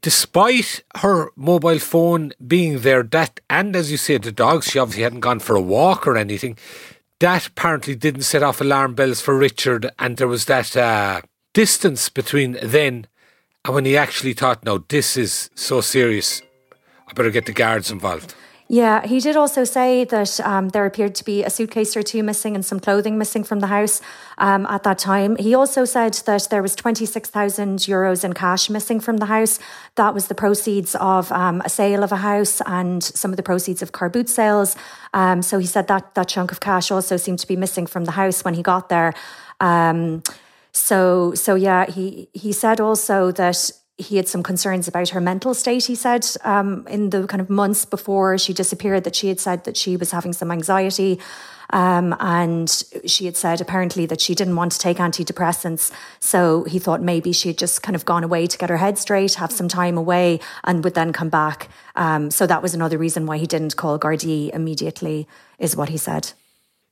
Despite 0.01 0.83
her 0.97 1.31
mobile 1.37 1.79
phone 1.79 2.33
being 2.45 2.79
there, 2.81 3.03
that 3.03 3.41
and 3.51 3.77
as 3.77 3.93
you 3.93 3.99
say, 3.99 4.17
the 4.17 4.33
dogs, 4.33 4.67
she 4.67 4.79
obviously 4.79 5.03
hadn't 5.03 5.21
gone 5.21 5.39
for 5.39 5.55
a 5.55 5.61
walk 5.61 6.07
or 6.07 6.17
anything. 6.17 6.57
That 7.21 7.47
apparently 7.47 7.95
didn't 7.95 8.23
set 8.23 8.43
off 8.43 8.63
alarm 8.63 8.95
bells 8.95 9.21
for 9.21 9.37
Richard, 9.37 9.91
and 9.99 10.17
there 10.17 10.27
was 10.27 10.47
that 10.47 10.77
uh, 10.77 11.21
distance 11.53 12.09
between 12.09 12.59
then 12.63 13.07
and 13.65 13.75
when 13.75 13.85
he 13.85 13.97
actually 13.97 14.33
thought, 14.33 14.65
no, 14.65 14.79
this 14.79 15.17
is 15.17 15.49
so 15.55 15.81
serious, 15.81 16.43
I 17.07 17.13
better 17.13 17.31
get 17.31 17.47
the 17.47 17.53
guards 17.53 17.91
involved? 17.91 18.35
Yeah, 18.69 19.07
he 19.07 19.21
did 19.21 19.37
also 19.37 19.65
say 19.65 20.05
that 20.05 20.41
um, 20.41 20.71
there 20.71 20.87
appeared 20.87 21.15
to 21.17 21.25
be 21.25 21.45
a 21.45 21.51
suitcase 21.51 21.95
or 21.95 22.03
two 22.03 22.23
missing 22.23 22.55
and 22.55 22.65
some 22.65 22.81
clothing 22.81 23.19
missing 23.19 23.45
from 23.45 23.61
the 23.61 23.67
house 23.67 24.01
um, 24.39 24.65
at 24.67 24.83
that 24.85 24.99
time. 24.99 25.37
He 25.37 25.55
also 25.55 25.85
said 25.85 26.15
that 26.25 26.49
there 26.51 26.63
was 26.63 26.75
26,000 26.75 27.81
euros 27.81 28.25
in 28.25 28.33
cash 28.33 28.71
missing 28.71 28.99
from 28.99 29.19
the 29.19 29.27
house. 29.27 29.59
That 29.97 30.15
was 30.15 30.29
the 30.29 30.35
proceeds 30.35 30.95
of 30.95 31.31
um, 31.33 31.61
a 31.67 31.69
sale 31.69 32.03
of 32.03 32.13
a 32.13 32.17
house 32.17 32.63
and 32.65 33.05
some 33.05 33.31
of 33.31 33.37
the 33.37 33.43
proceeds 33.43 33.83
of 33.83 33.93
car 33.93 34.09
boot 34.09 34.31
sales. 34.31 34.75
Um, 35.13 35.43
so 35.43 35.59
he 35.59 35.67
said 35.67 35.87
that 35.89 36.15
that 36.15 36.29
chunk 36.29 36.51
of 36.51 36.61
cash 36.61 36.91
also 36.91 37.19
seemed 37.19 37.41
to 37.41 37.47
be 37.47 37.57
missing 37.57 37.87
from 37.87 38.07
the 38.07 38.13
house 38.13 38.43
when 38.43 38.55
he 38.55 38.63
got 38.63 38.89
there. 38.89 39.13
So 40.73 41.35
so 41.35 41.55
yeah, 41.55 41.91
he 41.91 42.29
he 42.33 42.53
said 42.53 42.81
also 42.81 43.31
that 43.33 43.71
he 43.99 44.17
had 44.17 44.29
some 44.29 44.43
concerns 44.43 44.89
about 44.89 45.11
her 45.11 45.21
mental 45.21 45.55
state. 45.55 45.85
He 45.85 45.95
said 45.95 46.27
um, 46.45 46.87
in 46.89 47.11
the 47.11 47.27
kind 47.27 47.41
of 47.41 47.51
months 47.51 47.85
before 47.85 48.39
she 48.39 48.53
disappeared 48.53 49.05
that 49.05 49.15
she 49.15 49.29
had 49.29 49.39
said 49.39 49.65
that 49.65 49.77
she 49.77 49.97
was 49.97 50.11
having 50.11 50.33
some 50.33 50.51
anxiety. 50.51 51.21
Um, 51.71 52.15
and 52.21 52.69
she 53.07 53.25
had 53.25 53.37
said 53.37 53.63
apparently 53.63 54.05
that 54.07 54.21
she 54.21 54.35
didn't 54.35 54.57
want 54.57 54.73
to 54.73 54.79
take 54.79 54.99
antidepressants. 54.99 55.91
So 56.21 56.65
he 56.65 56.79
thought 56.79 57.01
maybe 57.01 57.33
she 57.33 57.49
had 57.49 57.57
just 57.57 57.83
kind 57.83 57.97
of 57.97 58.05
gone 58.05 58.25
away 58.25 58.47
to 58.47 58.59
get 58.59 58.69
her 58.69 58.77
head 58.77 58.99
straight, 58.99 59.35
have 59.35 59.51
some 59.51 59.69
time 59.69 59.97
away, 59.97 60.41
and 60.65 60.85
would 60.85 60.95
then 60.95 61.15
come 61.15 61.31
back. 61.31 61.69
Um, 61.97 62.31
so 62.31 62.47
that 62.47 62.61
was 62.61 62.75
another 62.75 62.99
reason 62.99 63.25
why 63.25 63.39
he 63.39 63.47
didn't 63.47 63.77
call 63.77 63.99
Gardaí 63.99 64.51
immediately, 64.53 65.27
is 65.59 65.75
what 65.75 65.89
he 65.89 65.97
said. 65.97 66.33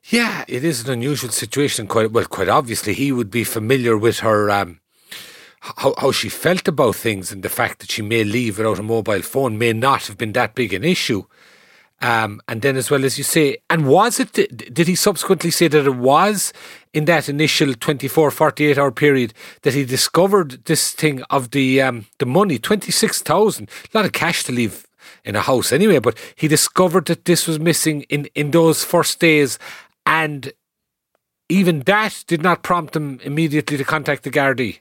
Yeah, 0.04 0.44
it 0.48 0.64
is 0.64 0.84
an 0.84 0.92
unusual 0.92 1.30
situation. 1.30 1.86
Quite 1.86 2.12
well, 2.12 2.24
quite 2.24 2.48
obviously, 2.48 2.94
he 2.94 3.12
would 3.12 3.30
be 3.30 3.44
familiar 3.44 3.96
with 3.96 4.20
her. 4.20 4.50
Um, 4.50 4.80
how, 5.60 5.94
how 5.98 6.10
she 6.10 6.28
felt 6.28 6.66
about 6.68 6.96
things 6.96 7.30
and 7.30 7.42
the 7.42 7.50
fact 7.50 7.80
that 7.80 7.90
she 7.90 8.00
may 8.00 8.24
leave 8.24 8.56
without 8.56 8.78
a 8.78 8.82
mobile 8.82 9.20
phone 9.20 9.58
may 9.58 9.74
not 9.74 10.06
have 10.06 10.16
been 10.16 10.32
that 10.32 10.54
big 10.54 10.72
an 10.72 10.84
issue. 10.84 11.24
Um, 12.02 12.40
and 12.48 12.62
then, 12.62 12.76
as 12.76 12.90
well 12.90 13.04
as 13.04 13.18
you 13.18 13.24
say, 13.24 13.58
and 13.68 13.86
was 13.86 14.18
it, 14.18 14.32
did 14.72 14.88
he 14.88 14.94
subsequently 14.94 15.50
say 15.50 15.68
that 15.68 15.84
it 15.84 15.96
was 15.96 16.54
in 16.94 17.04
that 17.04 17.28
initial 17.28 17.74
24, 17.74 18.30
48 18.30 18.78
hour 18.78 18.90
period 18.90 19.34
that 19.62 19.74
he 19.74 19.84
discovered 19.84 20.64
this 20.64 20.92
thing 20.92 21.22
of 21.24 21.50
the, 21.50 21.82
um, 21.82 22.06
the 22.18 22.24
money, 22.24 22.58
26,000, 22.58 23.68
a 23.68 23.98
lot 23.98 24.06
of 24.06 24.12
cash 24.12 24.44
to 24.44 24.52
leave 24.52 24.86
in 25.26 25.36
a 25.36 25.40
house 25.40 25.72
anyway, 25.72 25.98
but 25.98 26.16
he 26.36 26.48
discovered 26.48 27.04
that 27.06 27.26
this 27.26 27.46
was 27.46 27.60
missing 27.60 28.02
in, 28.02 28.26
in 28.34 28.52
those 28.52 28.82
first 28.82 29.20
days. 29.20 29.58
And 30.06 30.52
even 31.48 31.80
that 31.80 32.24
did 32.26 32.42
not 32.42 32.62
prompt 32.62 32.96
him 32.96 33.20
immediately 33.22 33.76
to 33.76 33.84
contact 33.84 34.22
the 34.22 34.30
Gardaí. 34.30 34.78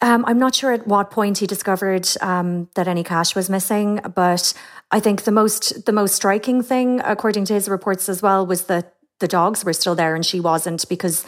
Um, 0.00 0.24
I'm 0.26 0.38
not 0.38 0.54
sure 0.54 0.72
at 0.72 0.86
what 0.86 1.10
point 1.10 1.38
he 1.38 1.46
discovered 1.46 2.06
um, 2.20 2.68
that 2.74 2.88
any 2.88 3.02
cash 3.02 3.34
was 3.34 3.48
missing, 3.48 4.00
but 4.14 4.52
I 4.90 5.00
think 5.00 5.22
the 5.22 5.32
most 5.32 5.86
the 5.86 5.92
most 5.92 6.14
striking 6.14 6.62
thing, 6.62 7.00
according 7.04 7.46
to 7.46 7.54
his 7.54 7.68
reports 7.68 8.08
as 8.08 8.20
well, 8.20 8.44
was 8.44 8.64
that 8.64 8.94
the 9.20 9.28
dogs 9.28 9.64
were 9.64 9.72
still 9.72 9.94
there 9.94 10.14
and 10.14 10.26
she 10.26 10.40
wasn't 10.40 10.86
because 10.88 11.24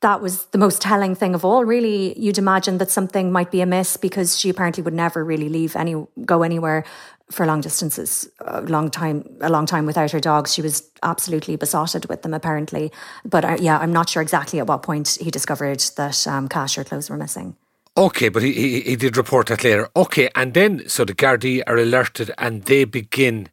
that 0.00 0.22
was 0.22 0.46
the 0.46 0.58
most 0.58 0.80
telling 0.80 1.14
thing 1.14 1.34
of 1.34 1.44
all. 1.44 1.64
Really, 1.64 2.18
you'd 2.18 2.38
imagine 2.38 2.78
that 2.78 2.90
something 2.90 3.32
might 3.32 3.50
be 3.50 3.60
amiss 3.62 3.96
because 3.96 4.38
she 4.38 4.48
apparently 4.48 4.82
would 4.82 4.94
never 4.94 5.24
really 5.24 5.48
leave 5.48 5.74
any 5.74 6.06
go 6.24 6.42
anywhere 6.42 6.84
for 7.30 7.46
long 7.46 7.60
distances, 7.60 8.28
a 8.40 8.60
long 8.62 8.90
time, 8.90 9.24
a 9.40 9.48
long 9.48 9.66
time 9.66 9.86
without 9.86 10.10
her 10.10 10.20
dogs. 10.20 10.52
She 10.52 10.62
was 10.62 10.82
absolutely 11.02 11.56
besotted 11.56 12.06
with 12.08 12.22
them, 12.22 12.34
apparently. 12.34 12.90
But 13.24 13.44
uh, 13.44 13.56
yeah, 13.60 13.78
I'm 13.78 13.92
not 13.92 14.08
sure 14.08 14.22
exactly 14.22 14.58
at 14.58 14.66
what 14.66 14.82
point 14.82 15.18
he 15.20 15.30
discovered 15.30 15.80
that 15.96 16.26
um, 16.26 16.48
cash 16.48 16.76
or 16.76 16.84
clothes 16.84 17.08
were 17.08 17.16
missing. 17.16 17.56
Okay, 17.96 18.28
but 18.28 18.42
he, 18.42 18.52
he, 18.52 18.80
he 18.80 18.96
did 18.96 19.16
report 19.16 19.48
that 19.48 19.64
later. 19.64 19.88
Okay, 19.96 20.30
and 20.34 20.54
then 20.54 20.88
so 20.88 21.04
the 21.04 21.14
Gardaí 21.14 21.62
are 21.66 21.76
alerted 21.76 22.30
and 22.38 22.62
they 22.64 22.84
begin, 22.84 23.48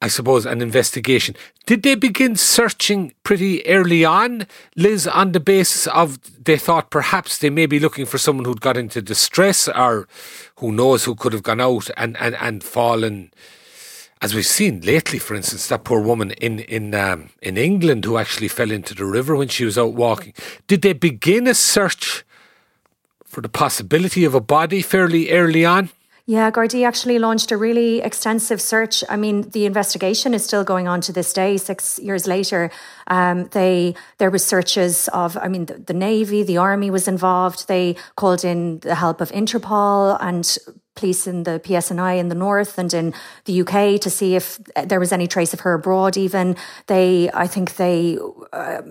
I 0.00 0.06
suppose, 0.06 0.46
an 0.46 0.62
investigation. 0.62 1.34
Did 1.66 1.82
they 1.82 1.96
begin 1.96 2.36
searching 2.36 3.14
pretty 3.24 3.66
early 3.66 4.04
on, 4.04 4.46
Liz, 4.76 5.08
on 5.08 5.32
the 5.32 5.40
basis 5.40 5.88
of 5.88 6.18
they 6.44 6.56
thought 6.56 6.90
perhaps 6.90 7.38
they 7.38 7.50
may 7.50 7.66
be 7.66 7.80
looking 7.80 8.06
for 8.06 8.16
someone 8.16 8.44
who'd 8.44 8.60
got 8.60 8.76
into 8.76 9.02
distress 9.02 9.66
or 9.68 10.06
who 10.56 10.70
knows 10.70 11.04
who 11.04 11.16
could 11.16 11.32
have 11.32 11.42
gone 11.42 11.60
out 11.60 11.90
and, 11.96 12.16
and, 12.20 12.36
and 12.36 12.62
fallen 12.62 13.32
as 14.20 14.34
we've 14.34 14.46
seen 14.46 14.80
lately, 14.80 15.18
for 15.18 15.34
instance, 15.34 15.68
that 15.68 15.84
poor 15.84 16.00
woman 16.00 16.32
in 16.32 16.60
in 16.60 16.94
um, 16.94 17.30
in 17.40 17.56
England 17.56 18.04
who 18.04 18.16
actually 18.16 18.48
fell 18.48 18.70
into 18.70 18.94
the 18.94 19.04
river 19.04 19.36
when 19.36 19.48
she 19.48 19.64
was 19.64 19.78
out 19.78 19.94
walking. 19.94 20.34
Did 20.66 20.82
they 20.82 20.92
begin 20.92 21.46
a 21.46 21.54
search 21.54 22.24
for 23.24 23.40
the 23.40 23.48
possibility 23.48 24.24
of 24.24 24.34
a 24.34 24.40
body 24.40 24.82
fairly 24.82 25.30
early 25.30 25.64
on? 25.64 25.90
Yeah, 26.30 26.50
Gardaí 26.50 26.86
actually 26.86 27.18
launched 27.18 27.52
a 27.52 27.56
really 27.56 28.02
extensive 28.02 28.60
search. 28.60 29.02
I 29.08 29.16
mean, 29.16 29.48
the 29.52 29.64
investigation 29.64 30.34
is 30.34 30.44
still 30.44 30.62
going 30.62 30.86
on 30.86 31.00
to 31.00 31.12
this 31.12 31.32
day. 31.32 31.56
Six 31.56 31.98
years 31.98 32.26
later, 32.26 32.70
um, 33.06 33.46
they 33.52 33.94
there 34.18 34.30
was 34.30 34.44
searches 34.44 35.08
of. 35.14 35.38
I 35.38 35.48
mean, 35.48 35.64
the, 35.64 35.78
the 35.78 35.94
Navy, 35.94 36.42
the 36.42 36.58
Army 36.58 36.90
was 36.90 37.08
involved. 37.08 37.66
They 37.66 37.96
called 38.16 38.44
in 38.44 38.80
the 38.80 38.94
help 38.94 39.22
of 39.22 39.30
Interpol 39.32 40.18
and 40.20 40.58
police 40.98 41.26
in 41.26 41.44
the 41.44 41.60
PSNI 41.60 42.18
in 42.18 42.28
the 42.28 42.34
north 42.34 42.78
and 42.78 42.92
in 42.92 43.14
the 43.44 43.60
UK 43.62 44.00
to 44.00 44.10
see 44.10 44.36
if 44.36 44.58
there 44.84 45.00
was 45.00 45.12
any 45.12 45.26
trace 45.26 45.52
of 45.54 45.60
her 45.60 45.74
abroad. 45.74 46.16
Even 46.16 46.56
they, 46.86 47.30
I 47.32 47.46
think 47.46 47.76
they 47.76 48.18
uh, 48.52 48.82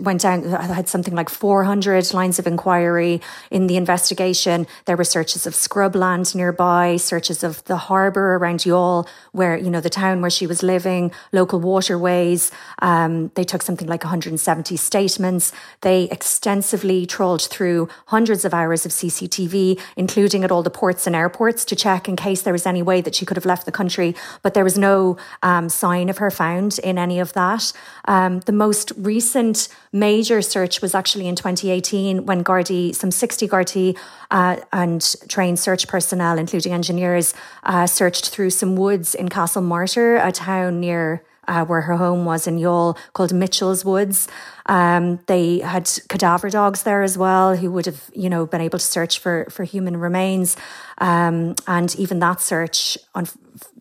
went 0.00 0.20
down, 0.20 0.44
had 0.44 0.88
something 0.88 1.14
like 1.14 1.28
400 1.28 2.12
lines 2.12 2.38
of 2.38 2.46
inquiry 2.46 3.20
in 3.50 3.66
the 3.66 3.76
investigation. 3.76 4.66
There 4.84 4.96
were 4.96 5.04
searches 5.04 5.46
of 5.46 5.54
scrubland 5.54 6.34
nearby, 6.34 6.96
searches 6.96 7.42
of 7.42 7.64
the 7.64 7.76
harbour 7.76 8.36
around 8.36 8.60
Youghal, 8.60 9.08
where, 9.32 9.56
you 9.56 9.70
know, 9.70 9.80
the 9.80 9.90
town 9.90 10.20
where 10.20 10.30
she 10.30 10.46
was 10.46 10.62
living, 10.62 11.12
local 11.32 11.60
waterways. 11.60 12.50
Um, 12.80 13.30
they 13.34 13.44
took 13.44 13.62
something 13.62 13.88
like 13.88 14.04
170 14.04 14.76
statements. 14.76 15.52
They 15.80 16.04
extensively 16.10 17.06
trawled 17.06 17.42
through 17.42 17.88
hundreds 18.06 18.44
of 18.44 18.52
hours 18.52 18.84
of 18.84 18.92
CCTV, 18.92 19.80
including 19.96 20.44
at 20.44 20.50
all 20.50 20.62
the 20.62 20.70
ports 20.70 21.06
and 21.06 21.14
airports 21.16 21.53
to 21.64 21.76
check 21.76 22.08
in 22.08 22.16
case 22.16 22.42
there 22.42 22.52
was 22.52 22.66
any 22.66 22.82
way 22.82 23.00
that 23.00 23.14
she 23.14 23.26
could 23.26 23.36
have 23.36 23.44
left 23.44 23.66
the 23.66 23.72
country, 23.72 24.14
but 24.42 24.54
there 24.54 24.64
was 24.64 24.78
no 24.78 25.16
um, 25.42 25.68
sign 25.68 26.08
of 26.08 26.18
her 26.18 26.30
found 26.30 26.78
in 26.78 26.98
any 26.98 27.20
of 27.20 27.32
that. 27.34 27.72
Um, 28.06 28.40
the 28.40 28.52
most 28.52 28.92
recent 28.96 29.68
major 29.92 30.40
search 30.42 30.80
was 30.80 30.94
actually 30.94 31.28
in 31.28 31.36
2018 31.36 32.26
when 32.26 32.42
Gardaí, 32.42 32.94
some 32.94 33.10
60 33.10 33.46
Gardaí 33.48 33.98
uh, 34.30 34.56
and 34.72 35.14
trained 35.28 35.58
search 35.58 35.86
personnel, 35.86 36.38
including 36.38 36.72
engineers, 36.72 37.34
uh, 37.64 37.86
searched 37.86 38.30
through 38.30 38.50
some 38.50 38.76
woods 38.76 39.14
in 39.14 39.28
Castlemartyr, 39.28 40.26
a 40.26 40.32
town 40.32 40.80
near 40.80 41.22
uh, 41.48 41.64
where 41.64 41.82
her 41.82 41.96
home 41.96 42.24
was 42.24 42.46
in 42.46 42.58
Youghal 42.58 42.96
called 43.12 43.32
Mitchell's 43.32 43.84
Woods. 43.84 44.28
Um, 44.66 45.20
they 45.26 45.58
had 45.60 45.90
cadaver 46.08 46.50
dogs 46.50 46.82
there 46.82 47.02
as 47.02 47.18
well 47.18 47.56
who 47.56 47.70
would 47.70 47.86
have, 47.86 48.10
you 48.14 48.30
know, 48.30 48.46
been 48.46 48.60
able 48.60 48.78
to 48.78 48.84
search 48.84 49.18
for, 49.18 49.46
for 49.50 49.64
human 49.64 49.96
remains. 49.98 50.56
Um, 50.98 51.54
and 51.66 51.94
even 51.96 52.18
that 52.20 52.40
search, 52.40 52.96
on, 53.14 53.28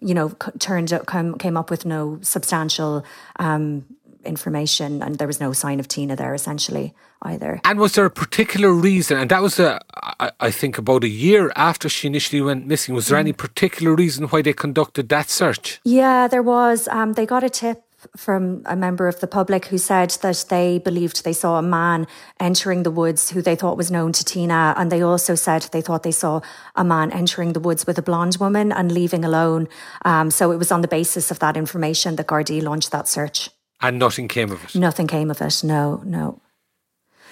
you 0.02 0.14
know, 0.14 0.30
turned 0.60 0.94
came, 1.08 1.36
came 1.36 1.58
up 1.58 1.70
with 1.70 1.86
no 1.86 2.20
substantial 2.22 3.06
um, 3.38 3.86
information 4.26 5.02
and 5.02 5.18
there 5.18 5.28
was 5.28 5.40
no 5.40 5.54
sign 5.54 5.80
of 5.80 5.88
Tina 5.88 6.16
there 6.16 6.34
essentially 6.34 6.94
either. 7.24 7.60
And 7.64 7.80
was 7.80 7.94
there 7.94 8.06
a 8.06 8.12
particular 8.12 8.72
reason? 8.72 9.18
And 9.18 9.30
that 9.30 9.42
was, 9.42 9.60
a, 9.60 9.80
I, 9.96 10.32
I 10.40 10.52
think, 10.52 10.78
about 10.78 11.04
a 11.04 11.10
year 11.10 11.52
after 11.56 11.90
she 11.90 12.08
initially 12.08 12.42
went 12.42 12.68
missing. 12.68 12.96
Was 12.96 13.08
there 13.08 13.18
mm. 13.18 13.22
any 13.22 13.34
particular 13.34 13.96
reason 13.96 14.28
why 14.28 14.42
they 14.42 14.54
conducted 14.54 15.10
that 15.10 15.30
search? 15.30 15.80
Yeah, 15.84 16.28
there 16.28 16.44
was. 16.44 16.88
Um, 16.88 17.14
they 17.14 17.26
got 17.26 17.44
a 17.44 17.50
tip 17.50 17.84
from 18.18 18.62
a 18.66 18.76
member 18.76 19.08
of 19.08 19.20
the 19.20 19.28
public 19.28 19.68
who 19.68 19.78
said 19.78 20.12
that 20.22 20.46
they 20.50 20.80
believed 20.80 21.24
they 21.24 21.34
saw 21.34 21.58
a 21.58 21.62
man 21.62 22.08
entering 22.40 22.84
the 22.84 22.92
woods 22.92 23.32
who 23.32 23.42
they 23.42 23.56
thought 23.56 23.78
was 23.78 23.92
known 23.92 24.12
to 24.14 24.26
Tina. 24.26 24.74
And 24.78 24.92
they 24.92 25.02
also 25.02 25.36
said 25.36 25.64
they 25.72 25.82
thought 25.82 26.04
they 26.04 26.12
saw 26.12 26.42
a 26.76 26.84
man 26.84 27.12
entering 27.12 27.54
the 27.54 27.60
woods 27.60 27.88
with 27.88 27.98
a 27.98 28.02
blonde 28.02 28.38
woman 28.40 28.72
and 28.72 28.92
leaving 28.92 29.24
alone. 29.24 29.68
Um, 30.04 30.32
so 30.32 30.52
it 30.52 30.58
was 30.58 30.72
on 30.72 30.82
the 30.82 30.88
basis 30.88 31.32
of 31.32 31.40
that 31.40 31.58
information 31.58 32.16
that 32.18 32.28
Gardaí 32.28 32.62
launched 32.62 32.92
that 32.92 33.08
search. 33.08 33.50
And 33.82 34.00
nothing 34.00 34.28
came 34.28 34.52
of 34.52 34.64
it? 34.64 34.76
Nothing 34.76 35.08
came 35.08 35.30
of 35.30 35.42
it, 35.42 35.64
no, 35.64 36.02
no. 36.06 36.42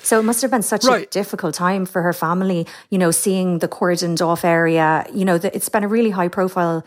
So 0.04 0.20
it 0.20 0.24
must 0.24 0.42
have 0.42 0.52
been 0.52 0.64
such 0.64 0.86
right. 0.86 1.06
a 1.06 1.10
difficult 1.10 1.56
time 1.56 1.86
for 1.86 2.02
her 2.02 2.14
family, 2.14 2.68
you 2.90 2.98
know, 2.98 3.12
seeing 3.12 3.60
the 3.60 3.68
cordoned 3.68 4.26
off 4.26 4.44
area. 4.44 5.06
You 5.14 5.26
know, 5.26 5.36
it's 5.36 5.70
been 5.70 5.84
a 5.84 5.88
really 5.88 6.10
high 6.10 6.28
profile 6.28 6.84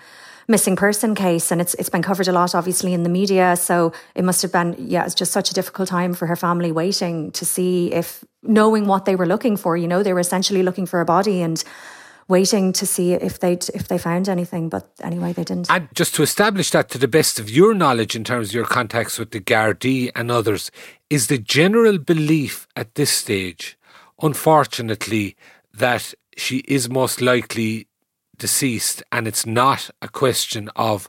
missing 0.46 0.76
person 0.76 1.14
case 1.14 1.50
and 1.50 1.60
it's 1.60 1.72
it's 1.74 1.88
been 1.88 2.02
covered 2.02 2.28
a 2.28 2.32
lot 2.32 2.54
obviously 2.54 2.92
in 2.92 3.02
the 3.02 3.08
media 3.08 3.56
so 3.56 3.94
it 4.14 4.22
must 4.22 4.42
have 4.42 4.52
been 4.52 4.74
yeah 4.78 5.02
it's 5.06 5.14
just 5.14 5.32
such 5.32 5.50
a 5.50 5.54
difficult 5.54 5.88
time 5.88 6.12
for 6.12 6.26
her 6.26 6.36
family 6.36 6.70
waiting 6.70 7.30
to 7.30 7.46
see 7.46 7.90
if 7.94 8.22
knowing 8.42 8.86
what 8.86 9.06
they 9.06 9.16
were 9.16 9.24
looking 9.24 9.56
for 9.56 9.74
you 9.74 9.88
know 9.88 10.02
they 10.02 10.12
were 10.12 10.20
essentially 10.20 10.62
looking 10.62 10.84
for 10.84 11.00
a 11.00 11.04
body 11.06 11.40
and 11.40 11.64
waiting 12.28 12.72
to 12.72 12.86
see 12.86 13.12
if 13.12 13.38
they 13.38 13.52
if 13.52 13.88
they 13.88 13.98
found 13.98 14.28
anything. 14.28 14.68
But 14.68 14.88
anyway, 15.02 15.32
they 15.32 15.44
didn't. 15.44 15.70
And 15.70 15.88
just 15.94 16.14
to 16.16 16.22
establish 16.22 16.70
that 16.70 16.88
to 16.90 16.98
the 16.98 17.08
best 17.08 17.38
of 17.38 17.50
your 17.50 17.74
knowledge 17.74 18.16
in 18.16 18.24
terms 18.24 18.48
of 18.48 18.54
your 18.54 18.64
contacts 18.64 19.18
with 19.18 19.30
the 19.30 19.40
Gardaí 19.40 20.10
and 20.14 20.30
others, 20.30 20.70
is 21.14 21.28
the 21.28 21.38
general 21.38 21.96
belief 21.96 22.66
at 22.74 22.96
this 22.96 23.12
stage, 23.12 23.78
unfortunately, 24.20 25.36
that 25.72 26.12
she 26.36 26.58
is 26.76 26.90
most 26.90 27.20
likely 27.20 27.86
deceased, 28.36 29.00
and 29.12 29.28
it's 29.28 29.46
not 29.46 29.90
a 30.02 30.08
question 30.08 30.68
of 30.74 31.08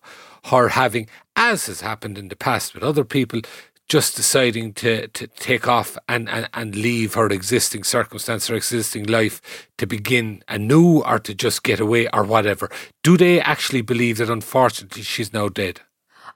her 0.51 0.69
having, 0.69 1.07
as 1.35 1.65
has 1.65 1.81
happened 1.81 2.19
in 2.19 2.27
the 2.27 2.35
past 2.35 2.75
with 2.75 2.83
other 2.83 3.03
people, 3.03 3.41
just 3.89 4.15
deciding 4.15 4.73
to, 4.73 5.07
to 5.07 5.25
take 5.25 5.67
off 5.67 5.97
and, 6.07 6.29
and, 6.29 6.47
and 6.53 6.75
leave 6.75 7.15
her 7.15 7.27
existing 7.29 7.83
circumstance, 7.83 8.47
her 8.47 8.55
existing 8.55 9.05
life 9.07 9.67
to 9.79 9.87
begin 9.87 10.43
anew 10.47 11.01
or 11.01 11.17
to 11.17 11.33
just 11.33 11.63
get 11.63 11.79
away 11.79 12.07
or 12.13 12.23
whatever. 12.23 12.69
Do 13.03 13.17
they 13.17 13.41
actually 13.41 13.81
believe 13.81 14.17
that 14.17 14.29
unfortunately 14.29 15.01
she's 15.01 15.33
now 15.33 15.49
dead? 15.49 15.81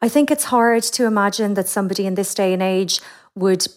I 0.02 0.10
think 0.10 0.32
it's 0.32 0.46
hard 0.46 0.84
to 0.84 1.06
imagine 1.06 1.56
that 1.56 1.68
somebody 1.68 2.06
in 2.06 2.16
this 2.16 2.34
day 2.34 2.54
and 2.54 2.64
age 2.64 3.02
would 3.40 3.68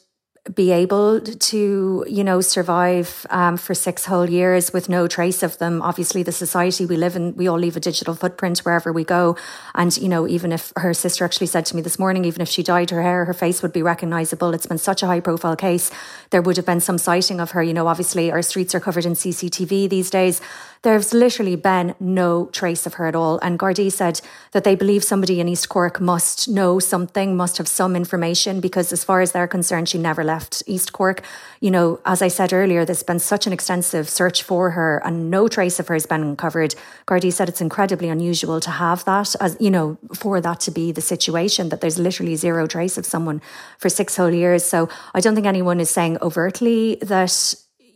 be 0.56 0.72
able 0.72 1.20
to, 1.20 2.04
you 2.08 2.24
know, 2.24 2.40
survive 2.40 3.24
um, 3.30 3.56
for 3.56 3.74
six 3.74 4.06
whole 4.06 4.28
years 4.28 4.72
with 4.72 4.88
no 4.88 5.06
trace 5.06 5.44
of 5.44 5.56
them. 5.58 5.80
Obviously, 5.80 6.24
the 6.24 6.32
society 6.32 6.84
we 6.84 6.96
live 6.96 7.14
in, 7.14 7.36
we 7.36 7.46
all 7.46 7.58
leave 7.58 7.76
a 7.76 7.80
digital 7.80 8.16
footprint 8.16 8.58
wherever 8.60 8.92
we 8.92 9.04
go. 9.04 9.36
And, 9.76 9.96
you 9.96 10.08
know, 10.08 10.26
even 10.26 10.50
if 10.50 10.72
her 10.76 10.94
sister 10.94 11.24
actually 11.24 11.46
said 11.46 11.64
to 11.66 11.76
me 11.76 11.82
this 11.82 11.96
morning, 11.96 12.24
even 12.24 12.42
if 12.42 12.48
she 12.48 12.64
dyed 12.64 12.90
her 12.90 13.02
hair, 13.02 13.24
her 13.24 13.34
face 13.34 13.62
would 13.62 13.72
be 13.72 13.84
recognizable. 13.84 14.52
It's 14.52 14.66
been 14.66 14.78
such 14.78 15.04
a 15.04 15.06
high 15.06 15.20
profile 15.20 15.54
case. 15.54 15.92
There 16.30 16.42
would 16.42 16.56
have 16.56 16.66
been 16.66 16.80
some 16.80 16.98
sighting 16.98 17.38
of 17.38 17.52
her. 17.52 17.62
You 17.62 17.72
know, 17.72 17.86
obviously, 17.86 18.32
our 18.32 18.42
streets 18.42 18.74
are 18.74 18.80
covered 18.80 19.04
in 19.04 19.12
CCTV 19.12 19.88
these 19.88 20.10
days. 20.10 20.40
There's 20.82 21.14
literally 21.14 21.54
been 21.54 21.94
no 22.00 22.46
trace 22.46 22.86
of 22.86 22.94
her 22.94 23.06
at 23.06 23.14
all. 23.14 23.38
And 23.38 23.56
Gardaí 23.56 23.90
said 23.92 24.20
that 24.50 24.64
they 24.64 24.74
believe 24.74 25.04
somebody 25.04 25.38
in 25.38 25.48
East 25.48 25.68
Cork 25.68 26.00
must 26.00 26.48
know 26.48 26.80
something, 26.80 27.36
must 27.36 27.58
have 27.58 27.68
some 27.68 27.94
information, 27.94 28.60
because 28.60 28.92
as 28.92 29.04
far 29.04 29.20
as 29.20 29.30
they're 29.30 29.46
concerned, 29.46 29.88
she 29.88 29.98
never 29.98 30.24
left 30.24 30.60
East 30.66 30.92
Cork. 30.92 31.22
You 31.60 31.70
know, 31.70 32.00
as 32.04 32.20
I 32.20 32.26
said 32.26 32.52
earlier, 32.52 32.84
there's 32.84 33.04
been 33.04 33.20
such 33.20 33.46
an 33.46 33.52
extensive 33.52 34.08
search 34.08 34.42
for 34.42 34.70
her 34.70 35.00
and 35.04 35.30
no 35.30 35.46
trace 35.46 35.78
of 35.78 35.86
her 35.86 35.94
has 35.94 36.06
been 36.06 36.22
uncovered. 36.22 36.74
Gardaí 37.06 37.32
said 37.32 37.48
it's 37.48 37.60
incredibly 37.60 38.08
unusual 38.08 38.58
to 38.58 38.70
have 38.70 39.04
that, 39.04 39.36
as 39.40 39.56
you 39.60 39.70
know, 39.70 39.98
for 40.12 40.40
that 40.40 40.58
to 40.60 40.72
be 40.72 40.90
the 40.90 41.00
situation, 41.00 41.68
that 41.68 41.80
there's 41.80 41.98
literally 42.00 42.34
zero 42.34 42.66
trace 42.66 42.98
of 42.98 43.06
someone 43.06 43.40
for 43.78 43.88
six 43.88 44.16
whole 44.16 44.34
years. 44.34 44.64
So 44.64 44.88
I 45.14 45.20
don't 45.20 45.36
think 45.36 45.46
anyone 45.46 45.78
is 45.78 45.90
saying 45.90 46.18
overtly 46.20 46.96
that, 47.02 47.54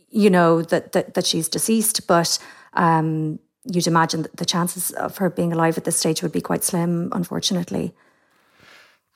you 0.09 0.29
know, 0.29 0.61
that 0.61 0.93
that, 0.93 1.15
that 1.15 1.25
she's 1.25 1.49
deceased, 1.49 2.07
but 2.07 2.39
um, 2.77 3.39
you'd 3.65 3.87
imagine 3.87 4.21
that 4.21 4.37
the 4.37 4.45
chances 4.45 4.91
of 4.91 5.17
her 5.17 5.29
being 5.29 5.51
alive 5.51 5.77
at 5.77 5.83
this 5.83 5.97
stage 5.97 6.21
would 6.21 6.31
be 6.31 6.41
quite 6.41 6.63
slim, 6.63 7.09
unfortunately. 7.11 7.93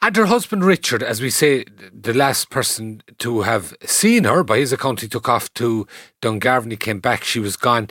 And 0.04 0.16
her 0.16 0.26
husband 0.26 0.66
Richard, 0.66 1.04
as 1.04 1.22
we 1.22 1.30
say, 1.30 1.64
the 1.94 2.14
last 2.14 2.50
person 2.50 3.04
to 3.20 3.42
have 3.42 3.76
seen 3.86 4.24
her, 4.24 4.44
by 4.44 4.58
his 4.58 4.74
account, 4.74 5.02
he 5.02 5.08
took 5.08 5.30
off 5.30 5.54
to 5.54 5.88
Dungarvan. 6.24 6.72
He 6.72 6.78
came 6.78 7.00
back, 7.00 7.24
she 7.24 7.40
was 7.40 7.56
gone. 7.56 7.90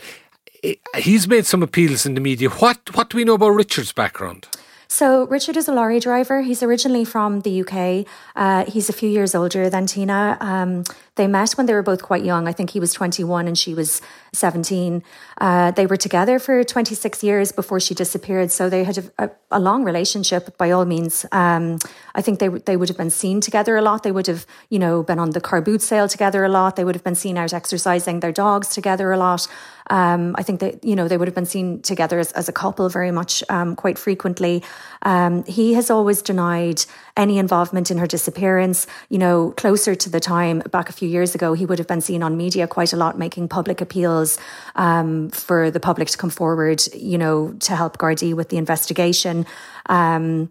He's 0.97 1.29
made 1.29 1.47
some 1.47 1.63
appeals 1.63 2.05
in 2.05 2.15
the 2.15 2.21
media. 2.21 2.51
What 2.51 2.95
what 2.95 3.11
do 3.11 3.17
we 3.17 3.25
know 3.25 3.35
about 3.35 3.51
Richard's 3.51 3.93
background? 3.93 4.49
So, 4.89 5.25
Richard 5.29 5.57
is 5.57 5.69
a 5.69 5.73
lorry 5.73 6.01
driver. 6.01 6.43
He's 6.43 6.65
originally 6.65 7.05
from 7.05 7.43
the 7.43 7.61
UK. 7.63 8.05
Uh, 8.35 8.65
he's 8.65 8.89
a 8.89 8.93
few 8.93 9.09
years 9.09 9.37
older 9.37 9.71
than 9.71 9.87
Tina. 9.87 10.37
Um, 10.41 10.83
they 11.21 11.27
met 11.27 11.53
when 11.53 11.67
they 11.67 11.75
were 11.75 11.83
both 11.83 12.03
quite 12.03 12.25
young. 12.25 12.49
I 12.49 12.53
think 12.53 12.71
he 12.71 12.81
was 12.81 12.95
21 12.95 13.47
and 13.47 13.57
she 13.57 13.75
was 13.75 14.01
17. 14.33 15.03
Uh, 15.39 15.71
they 15.73 15.85
were 15.85 15.99
together 15.99 16.39
for 16.39 16.65
26 16.65 17.23
years 17.23 17.53
before 17.53 17.79
she 17.79 17.95
disappeared. 17.95 18.51
So 18.51 18.71
they 18.71 18.85
had 18.85 19.11
a, 19.19 19.31
a 19.51 19.61
long 19.61 19.85
relationship 19.85 20.57
by 20.57 20.71
all 20.71 20.87
means. 20.87 21.27
Um, 21.31 21.79
I 22.15 22.23
think 22.23 22.39
they, 22.39 22.49
they 22.49 22.77
would 22.77 22.89
have 22.89 22.97
been 22.97 23.11
seen 23.11 23.43
together 23.43 23.77
a 23.77 23.83
lot. 23.83 24.03
They 24.03 24.13
would 24.13 24.29
have, 24.29 24.47
you 24.71 24.79
know, 24.79 25.03
been 25.03 25.19
on 25.19 25.31
the 25.31 25.43
car 25.43 25.61
boot 25.61 25.83
sale 25.83 26.09
together 26.09 26.43
a 26.43 26.49
lot. 26.49 26.77
They 26.77 26.85
would 26.85 26.95
have 26.95 27.05
been 27.05 27.15
seen 27.15 27.37
out 27.37 27.53
exercising 27.53 28.21
their 28.21 28.33
dogs 28.33 28.69
together 28.69 29.13
a 29.13 29.19
lot. 29.19 29.47
Um, 29.91 30.37
I 30.39 30.43
think 30.43 30.61
that, 30.61 30.85
you 30.85 30.97
know, 30.97 31.09
they 31.09 31.19
would 31.19 31.29
have 31.29 31.35
been 31.35 31.47
seen 31.47 31.83
together 31.83 32.19
as, 32.19 32.33
as 32.33 32.49
a 32.49 32.53
couple 32.53 32.89
very 32.89 33.11
much, 33.11 33.43
um, 33.49 33.77
quite 33.77 33.99
frequently. 33.99 34.63
Um, 35.03 35.45
he 35.45 35.75
has 35.75 35.91
always 35.91 36.23
denied 36.23 36.85
any 37.21 37.39
involvement 37.39 37.91
in 37.91 37.99
her 37.99 38.07
disappearance. 38.07 38.87
You 39.11 39.19
know, 39.19 39.53
closer 39.57 39.95
to 39.95 40.09
the 40.11 40.21
time, 40.21 40.61
back 40.71 40.89
a 40.89 40.93
few 40.93 41.09
years 41.09 41.35
ago, 41.35 41.53
he 41.53 41.67
would 41.67 41.79
have 41.79 41.87
been 41.87 42.01
seen 42.01 42.23
on 42.23 42.37
media 42.37 42.67
quite 42.67 42.93
a 42.93 42.97
lot, 42.97 43.19
making 43.19 43.49
public 43.49 43.81
appeals 43.81 44.39
um, 44.75 45.29
for 45.31 45.71
the 45.71 45.81
public 45.81 46.09
to 46.09 46.19
come 46.19 46.31
forward, 46.31 46.83
you 46.95 47.19
know, 47.19 47.53
to 47.61 47.77
help 47.77 47.99
Gardaí 47.99 48.35
with 48.35 48.49
the 48.49 48.57
investigation. 48.57 49.45
Um, 49.87 50.51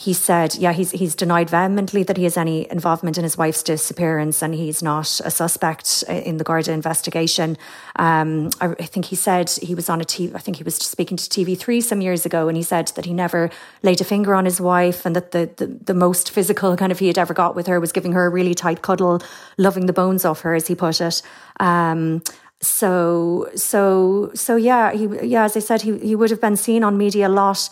he 0.00 0.12
said, 0.12 0.54
yeah, 0.54 0.72
he's 0.72 0.92
he's 0.92 1.16
denied 1.16 1.50
vehemently 1.50 2.04
that 2.04 2.16
he 2.16 2.22
has 2.22 2.36
any 2.36 2.70
involvement 2.70 3.18
in 3.18 3.24
his 3.24 3.36
wife's 3.36 3.64
disappearance, 3.64 4.42
and 4.42 4.54
he's 4.54 4.80
not 4.80 5.20
a 5.24 5.30
suspect 5.30 6.04
in 6.08 6.36
the 6.36 6.44
Garda 6.44 6.70
investigation. 6.70 7.58
Um, 7.96 8.50
I, 8.60 8.66
I, 8.66 8.84
think 8.84 9.06
he 9.06 9.16
said 9.16 9.50
he 9.50 9.74
was 9.74 9.90
on 9.90 10.00
a 10.00 10.04
TV. 10.04 10.32
I 10.36 10.38
think 10.38 10.56
he 10.56 10.62
was 10.62 10.76
speaking 10.76 11.16
to 11.16 11.24
TV3 11.24 11.82
some 11.82 12.00
years 12.00 12.24
ago, 12.24 12.46
and 12.46 12.56
he 12.56 12.62
said 12.62 12.92
that 12.94 13.06
he 13.06 13.12
never 13.12 13.50
laid 13.82 14.00
a 14.00 14.04
finger 14.04 14.36
on 14.36 14.44
his 14.44 14.60
wife, 14.60 15.04
and 15.04 15.16
that 15.16 15.32
the 15.32 15.50
the, 15.56 15.66
the 15.66 15.94
most 15.94 16.30
physical 16.30 16.76
kind 16.76 16.92
of 16.92 17.00
he 17.00 17.08
had 17.08 17.18
ever 17.18 17.34
got 17.34 17.56
with 17.56 17.66
her 17.66 17.80
was 17.80 17.90
giving 17.90 18.12
her 18.12 18.26
a 18.26 18.30
really 18.30 18.54
tight 18.54 18.82
cuddle, 18.82 19.20
loving 19.56 19.86
the 19.86 19.92
bones 19.92 20.24
off 20.24 20.42
her, 20.42 20.54
as 20.54 20.68
he 20.68 20.76
put 20.76 21.00
it. 21.00 21.22
Um, 21.58 22.22
so 22.60 23.50
so 23.56 24.30
so 24.32 24.54
yeah, 24.54 24.92
he 24.92 25.08
yeah, 25.26 25.42
as 25.42 25.56
I 25.56 25.60
said, 25.60 25.82
he 25.82 25.98
he 25.98 26.14
would 26.14 26.30
have 26.30 26.40
been 26.40 26.56
seen 26.56 26.84
on 26.84 26.96
media 26.96 27.26
a 27.26 27.28
lot 27.28 27.68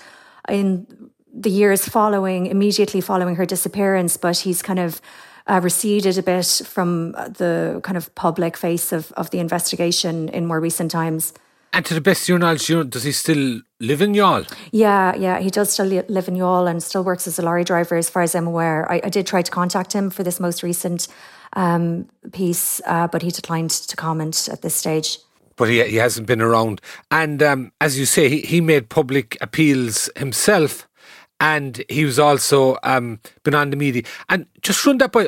in 0.48 0.88
the 1.36 1.50
years 1.50 1.86
following, 1.88 2.46
immediately 2.46 3.00
following 3.00 3.36
her 3.36 3.46
disappearance, 3.46 4.16
but 4.16 4.38
he's 4.38 4.62
kind 4.62 4.78
of 4.78 5.00
uh, 5.46 5.60
receded 5.62 6.18
a 6.18 6.22
bit 6.22 6.62
from 6.64 7.12
the 7.12 7.80
kind 7.84 7.96
of 7.96 8.12
public 8.14 8.56
face 8.56 8.92
of, 8.92 9.12
of 9.12 9.30
the 9.30 9.38
investigation 9.38 10.28
in 10.30 10.46
more 10.46 10.60
recent 10.60 10.90
times. 10.90 11.32
And 11.72 11.84
to 11.84 11.94
the 11.94 12.00
best 12.00 12.22
of 12.22 12.28
your 12.28 12.38
knowledge, 12.38 12.66
does 12.66 13.02
he 13.02 13.12
still 13.12 13.60
live 13.80 14.00
in 14.00 14.14
Youghal? 14.14 14.50
Yeah, 14.72 15.14
yeah, 15.14 15.40
he 15.40 15.50
does 15.50 15.70
still 15.70 15.86
live 15.86 16.28
in 16.28 16.34
Youghal 16.34 16.70
and 16.70 16.82
still 16.82 17.04
works 17.04 17.26
as 17.26 17.38
a 17.38 17.42
lorry 17.42 17.64
driver, 17.64 17.96
as 17.96 18.08
far 18.08 18.22
as 18.22 18.34
I'm 18.34 18.46
aware. 18.46 18.90
I, 18.90 19.02
I 19.04 19.08
did 19.10 19.26
try 19.26 19.42
to 19.42 19.50
contact 19.50 19.92
him 19.92 20.08
for 20.08 20.22
this 20.22 20.40
most 20.40 20.62
recent 20.62 21.06
um, 21.52 22.08
piece, 22.32 22.80
uh, 22.86 23.08
but 23.08 23.20
he 23.20 23.30
declined 23.30 23.70
to 23.70 23.96
comment 23.96 24.48
at 24.50 24.62
this 24.62 24.74
stage 24.74 25.18
but 25.56 25.70
he, 25.70 25.82
he 25.84 25.96
hasn't 25.96 26.26
been 26.26 26.42
around. 26.42 26.82
And 27.10 27.42
um, 27.42 27.72
as 27.80 27.98
you 27.98 28.04
say, 28.04 28.28
he, 28.28 28.40
he 28.42 28.60
made 28.60 28.90
public 28.90 29.38
appeals 29.40 30.10
himself 30.14 30.86
and 31.40 31.84
he 31.88 32.04
was 32.04 32.18
also 32.18 32.78
um, 32.82 33.20
been 33.42 33.54
on 33.54 33.70
the 33.70 33.76
media. 33.76 34.02
And 34.28 34.46
just 34.62 34.84
run 34.86 34.98
that 34.98 35.12
by, 35.12 35.24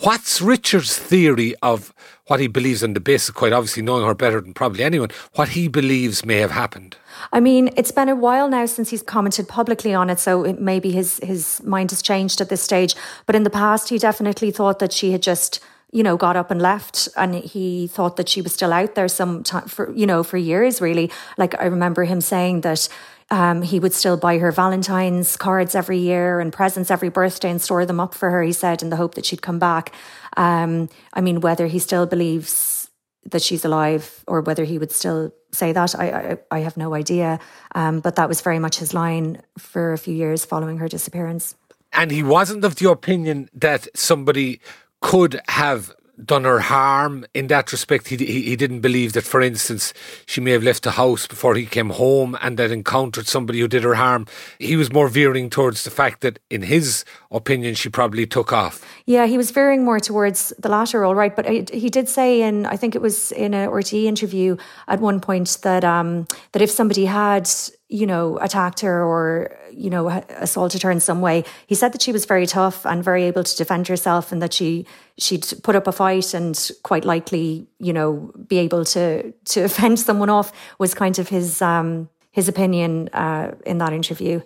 what's 0.00 0.40
Richard's 0.40 0.98
theory 0.98 1.54
of 1.62 1.92
what 2.26 2.40
he 2.40 2.46
believes 2.46 2.82
on 2.82 2.94
the 2.94 3.00
basis, 3.00 3.30
quite 3.30 3.52
obviously 3.52 3.82
knowing 3.82 4.06
her 4.06 4.14
better 4.14 4.40
than 4.40 4.54
probably 4.54 4.82
anyone, 4.82 5.10
what 5.34 5.50
he 5.50 5.68
believes 5.68 6.24
may 6.24 6.38
have 6.38 6.52
happened? 6.52 6.96
I 7.32 7.40
mean, 7.40 7.70
it's 7.76 7.92
been 7.92 8.08
a 8.08 8.16
while 8.16 8.48
now 8.48 8.66
since 8.66 8.90
he's 8.90 9.02
commented 9.02 9.48
publicly 9.48 9.92
on 9.92 10.08
it, 10.08 10.18
so 10.18 10.44
it, 10.44 10.60
maybe 10.60 10.92
his 10.92 11.18
his 11.22 11.60
mind 11.64 11.90
has 11.90 12.00
changed 12.00 12.40
at 12.40 12.48
this 12.48 12.62
stage. 12.62 12.94
But 13.26 13.34
in 13.34 13.42
the 13.42 13.50
past, 13.50 13.90
he 13.90 13.98
definitely 13.98 14.50
thought 14.50 14.78
that 14.78 14.92
she 14.92 15.12
had 15.12 15.22
just 15.22 15.60
you 15.92 16.04
know, 16.04 16.16
got 16.16 16.36
up 16.36 16.52
and 16.52 16.62
left, 16.62 17.08
and 17.16 17.34
he 17.34 17.88
thought 17.88 18.16
that 18.16 18.28
she 18.28 18.40
was 18.40 18.52
still 18.52 18.72
out 18.72 18.94
there 18.94 19.08
some 19.08 19.42
time 19.42 19.66
for, 19.66 19.92
you 19.92 20.06
know, 20.06 20.22
for 20.22 20.36
years, 20.36 20.80
really. 20.80 21.10
Like 21.36 21.60
I 21.60 21.64
remember 21.64 22.04
him 22.04 22.20
saying 22.20 22.60
that 22.60 22.88
um, 23.30 23.62
he 23.62 23.78
would 23.78 23.92
still 23.92 24.16
buy 24.16 24.38
her 24.38 24.50
Valentine's 24.50 25.36
cards 25.36 25.74
every 25.74 25.98
year 25.98 26.40
and 26.40 26.52
presents 26.52 26.90
every 26.90 27.08
birthday 27.08 27.50
and 27.50 27.62
store 27.62 27.86
them 27.86 28.00
up 28.00 28.14
for 28.14 28.30
her, 28.30 28.42
he 28.42 28.52
said, 28.52 28.82
in 28.82 28.90
the 28.90 28.96
hope 28.96 29.14
that 29.14 29.24
she'd 29.24 29.42
come 29.42 29.58
back. 29.58 29.92
Um, 30.36 30.88
I 31.12 31.20
mean, 31.20 31.40
whether 31.40 31.66
he 31.66 31.78
still 31.78 32.06
believes 32.06 32.90
that 33.26 33.42
she's 33.42 33.64
alive 33.64 34.24
or 34.26 34.40
whether 34.40 34.64
he 34.64 34.78
would 34.78 34.90
still 34.90 35.32
say 35.52 35.72
that, 35.72 35.94
I, 35.94 36.10
I, 36.10 36.38
I 36.50 36.58
have 36.60 36.76
no 36.76 36.94
idea. 36.94 37.38
Um, 37.74 38.00
but 38.00 38.16
that 38.16 38.28
was 38.28 38.40
very 38.40 38.58
much 38.58 38.78
his 38.78 38.94
line 38.94 39.42
for 39.58 39.92
a 39.92 39.98
few 39.98 40.14
years 40.14 40.44
following 40.44 40.78
her 40.78 40.88
disappearance. 40.88 41.54
And 41.92 42.10
he 42.10 42.22
wasn't 42.22 42.64
of 42.64 42.76
the 42.76 42.90
opinion 42.90 43.48
that 43.54 43.88
somebody 43.94 44.60
could 45.00 45.40
have 45.48 45.92
done 46.24 46.44
her 46.44 46.60
harm 46.60 47.26
in 47.34 47.46
that 47.48 47.72
respect. 47.72 48.08
He, 48.08 48.16
he, 48.16 48.42
he 48.42 48.56
didn't 48.56 48.80
believe 48.80 49.12
that, 49.14 49.24
for 49.24 49.40
instance, 49.40 49.92
she 50.26 50.40
may 50.40 50.52
have 50.52 50.62
left 50.62 50.82
the 50.82 50.92
house 50.92 51.26
before 51.26 51.54
he 51.54 51.66
came 51.66 51.90
home 51.90 52.36
and 52.40 52.58
that 52.58 52.70
encountered 52.70 53.26
somebody 53.26 53.60
who 53.60 53.68
did 53.68 53.82
her 53.82 53.94
harm. 53.94 54.26
He 54.58 54.76
was 54.76 54.92
more 54.92 55.08
veering 55.08 55.50
towards 55.50 55.84
the 55.84 55.90
fact 55.90 56.20
that, 56.20 56.38
in 56.50 56.62
his 56.62 57.04
opinion, 57.30 57.74
she 57.74 57.88
probably 57.88 58.26
took 58.26 58.52
off. 58.52 58.84
Yeah, 59.06 59.26
he 59.26 59.36
was 59.36 59.50
veering 59.50 59.84
more 59.84 60.00
towards 60.00 60.52
the 60.58 60.68
latter, 60.68 61.04
all 61.04 61.14
right. 61.14 61.34
But 61.34 61.46
he 61.70 61.90
did 61.90 62.08
say 62.08 62.42
in, 62.42 62.66
I 62.66 62.76
think 62.76 62.94
it 62.94 63.02
was 63.02 63.32
in 63.32 63.54
an 63.54 63.68
RTE 63.68 64.04
interview 64.04 64.56
at 64.88 65.00
one 65.00 65.20
point 65.20 65.58
that 65.62 65.84
um, 65.84 66.26
that 66.52 66.62
if 66.62 66.70
somebody 66.70 67.06
had 67.06 67.50
you 67.90 68.06
know, 68.06 68.38
attacked 68.38 68.80
her 68.80 69.04
or, 69.04 69.58
you 69.72 69.90
know, 69.90 70.08
assaulted 70.08 70.82
her 70.82 70.92
in 70.92 71.00
some 71.00 71.20
way. 71.20 71.44
He 71.66 71.74
said 71.74 71.92
that 71.92 72.00
she 72.00 72.12
was 72.12 72.24
very 72.24 72.46
tough 72.46 72.86
and 72.86 73.02
very 73.02 73.24
able 73.24 73.42
to 73.42 73.56
defend 73.56 73.88
herself 73.88 74.30
and 74.30 74.40
that 74.40 74.54
she 74.54 74.86
she'd 75.18 75.44
put 75.64 75.74
up 75.74 75.88
a 75.88 75.92
fight 75.92 76.32
and 76.32 76.70
quite 76.84 77.04
likely, 77.04 77.66
you 77.78 77.92
know, 77.92 78.32
be 78.46 78.58
able 78.58 78.84
to 78.86 79.32
to 79.32 79.68
fend 79.78 79.98
someone 79.98 80.30
off 80.30 80.52
was 80.78 80.94
kind 80.94 81.18
of 81.18 81.28
his 81.28 81.60
um 81.60 82.08
his 82.30 82.48
opinion 82.48 83.08
uh, 83.12 83.56
in 83.66 83.78
that 83.78 83.92
interview. 83.92 84.40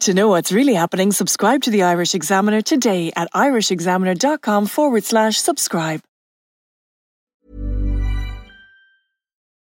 To 0.00 0.14
know 0.14 0.28
what's 0.28 0.50
really 0.50 0.74
happening, 0.74 1.12
subscribe 1.12 1.62
to 1.62 1.70
the 1.70 1.82
Irish 1.82 2.14
Examiner 2.14 2.62
today 2.62 3.12
at 3.14 3.30
irishexaminer.com 3.32 4.66
forward 4.66 5.04
slash 5.04 5.36
subscribe. 5.38 6.00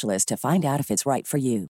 to 0.00 0.36
find 0.36 0.64
out 0.64 0.80
if 0.80 0.90
it's 0.90 1.06
right 1.06 1.26
for 1.26 1.38
you. 1.38 1.68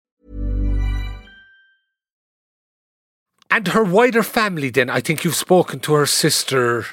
And 3.50 3.66
her 3.68 3.82
wider 3.82 4.22
family, 4.22 4.70
then, 4.70 4.88
I 4.88 5.00
think 5.00 5.24
you've 5.24 5.34
spoken 5.34 5.80
to 5.80 5.94
her 5.94 6.06
sister. 6.06 6.86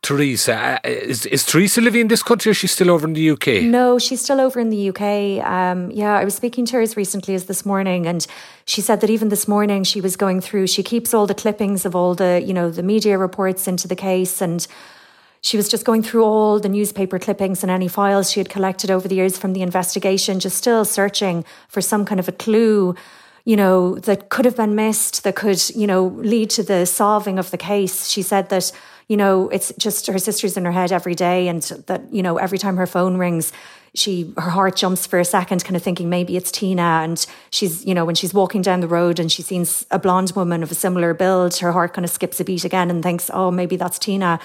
Teresa, 0.00 0.54
uh, 0.54 0.78
is, 0.84 1.24
is 1.26 1.46
Teresa 1.46 1.80
living 1.80 2.02
in 2.02 2.08
this 2.08 2.22
country 2.22 2.50
or 2.50 2.52
is 2.52 2.58
she 2.58 2.66
still 2.66 2.90
over 2.90 3.06
in 3.06 3.14
the 3.14 3.30
UK? 3.30 3.62
No, 3.62 3.98
she's 3.98 4.20
still 4.20 4.38
over 4.38 4.60
in 4.60 4.68
the 4.68 4.90
UK. 4.90 5.42
Um, 5.42 5.90
yeah, 5.90 6.14
I 6.18 6.24
was 6.24 6.34
speaking 6.34 6.66
to 6.66 6.76
her 6.76 6.82
as 6.82 6.94
recently 6.94 7.34
as 7.34 7.46
this 7.46 7.64
morning, 7.64 8.06
and 8.06 8.26
she 8.66 8.82
said 8.82 9.00
that 9.00 9.08
even 9.08 9.30
this 9.30 9.48
morning 9.48 9.82
she 9.82 10.02
was 10.02 10.14
going 10.16 10.42
through, 10.42 10.66
she 10.66 10.82
keeps 10.82 11.14
all 11.14 11.26
the 11.26 11.34
clippings 11.34 11.86
of 11.86 11.96
all 11.96 12.14
the, 12.14 12.42
you 12.44 12.52
know, 12.52 12.70
the 12.70 12.82
media 12.82 13.16
reports 13.16 13.66
into 13.66 13.88
the 13.88 13.96
case 13.96 14.42
and 14.42 14.66
she 15.44 15.58
was 15.58 15.68
just 15.68 15.84
going 15.84 16.02
through 16.02 16.24
all 16.24 16.58
the 16.58 16.70
newspaper 16.70 17.18
clippings 17.18 17.62
and 17.62 17.70
any 17.70 17.86
files 17.86 18.30
she 18.30 18.40
had 18.40 18.48
collected 18.48 18.90
over 18.90 19.06
the 19.06 19.14
years 19.14 19.36
from 19.36 19.52
the 19.52 19.60
investigation, 19.60 20.40
just 20.40 20.56
still 20.56 20.86
searching 20.86 21.44
for 21.68 21.82
some 21.82 22.06
kind 22.06 22.18
of 22.18 22.26
a 22.26 22.32
clue, 22.32 22.94
you 23.44 23.54
know, 23.54 23.96
that 23.96 24.30
could 24.30 24.46
have 24.46 24.56
been 24.56 24.74
missed, 24.74 25.22
that 25.22 25.36
could, 25.36 25.62
you 25.76 25.86
know, 25.86 26.06
lead 26.06 26.48
to 26.48 26.62
the 26.62 26.86
solving 26.86 27.38
of 27.38 27.50
the 27.50 27.58
case. 27.58 28.08
She 28.08 28.22
said 28.22 28.48
that, 28.48 28.72
you 29.06 29.18
know, 29.18 29.50
it's 29.50 29.70
just 29.76 30.06
her 30.06 30.18
sister's 30.18 30.56
in 30.56 30.64
her 30.64 30.72
head 30.72 30.92
every 30.92 31.14
day 31.14 31.46
and 31.48 31.62
that, 31.88 32.10
you 32.10 32.22
know, 32.22 32.38
every 32.38 32.56
time 32.56 32.78
her 32.78 32.86
phone 32.86 33.18
rings, 33.18 33.52
she 33.94 34.32
her 34.38 34.48
heart 34.48 34.76
jumps 34.76 35.06
for 35.06 35.20
a 35.20 35.26
second, 35.26 35.62
kind 35.62 35.76
of 35.76 35.82
thinking 35.82 36.08
maybe 36.08 36.38
it's 36.38 36.50
Tina. 36.50 37.02
And 37.04 37.24
she's, 37.50 37.84
you 37.84 37.92
know, 37.92 38.06
when 38.06 38.14
she's 38.14 38.32
walking 38.32 38.62
down 38.62 38.80
the 38.80 38.88
road 38.88 39.20
and 39.20 39.30
she 39.30 39.42
sees 39.42 39.86
a 39.90 39.98
blonde 39.98 40.32
woman 40.34 40.62
of 40.62 40.70
a 40.70 40.74
similar 40.74 41.12
build, 41.12 41.54
her 41.58 41.72
heart 41.72 41.92
kind 41.92 42.06
of 42.06 42.10
skips 42.10 42.40
a 42.40 42.44
beat 42.44 42.64
again 42.64 42.88
and 42.90 43.02
thinks, 43.02 43.30
oh, 43.30 43.50
maybe 43.50 43.76
that's 43.76 43.98
Tina. 43.98 44.40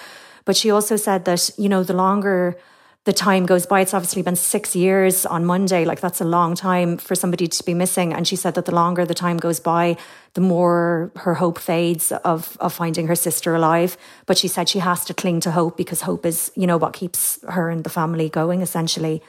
But 0.49 0.57
she 0.57 0.71
also 0.71 0.95
said 0.95 1.25
that, 1.25 1.51
you 1.59 1.69
know, 1.69 1.83
the 1.83 1.93
longer 1.93 2.57
the 3.03 3.13
time 3.13 3.45
goes 3.45 3.67
by, 3.67 3.81
it's 3.81 3.93
obviously 3.93 4.23
been 4.23 4.35
six 4.35 4.75
years 4.75 5.23
on 5.23 5.45
Monday. 5.45 5.85
Like 5.85 5.99
that's 5.99 6.21
a 6.21 6.25
long 6.25 6.55
time 6.55 6.97
for 6.97 7.13
somebody 7.13 7.45
to 7.45 7.63
be 7.63 7.75
missing. 7.75 8.13
And 8.13 8.27
she 8.27 8.35
said 8.35 8.55
that 8.55 8.65
the 8.65 8.73
longer 8.73 9.05
the 9.05 9.13
time 9.13 9.37
goes 9.37 9.59
by, 9.59 9.95
the 10.33 10.41
more 10.41 11.11
her 11.17 11.35
hope 11.35 11.59
fades 11.59 12.11
of 12.11 12.57
of 12.59 12.73
finding 12.73 13.05
her 13.05 13.15
sister 13.15 13.53
alive. 13.53 13.95
But 14.25 14.39
she 14.39 14.47
said 14.47 14.67
she 14.69 14.79
has 14.79 15.05
to 15.05 15.13
cling 15.13 15.39
to 15.41 15.51
hope 15.51 15.77
because 15.77 16.01
hope 16.01 16.25
is, 16.25 16.51
you 16.55 16.65
know, 16.65 16.77
what 16.77 16.93
keeps 16.93 17.37
her 17.47 17.69
and 17.69 17.83
the 17.83 17.91
family 17.91 18.27
going 18.27 18.63
essentially. 18.63 19.21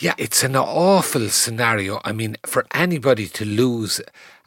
Yeah, 0.00 0.14
it's 0.18 0.42
an 0.42 0.56
awful 0.56 1.28
scenario. 1.28 2.00
I 2.04 2.10
mean, 2.10 2.36
for 2.44 2.66
anybody 2.74 3.28
to 3.28 3.44
lose 3.44 4.00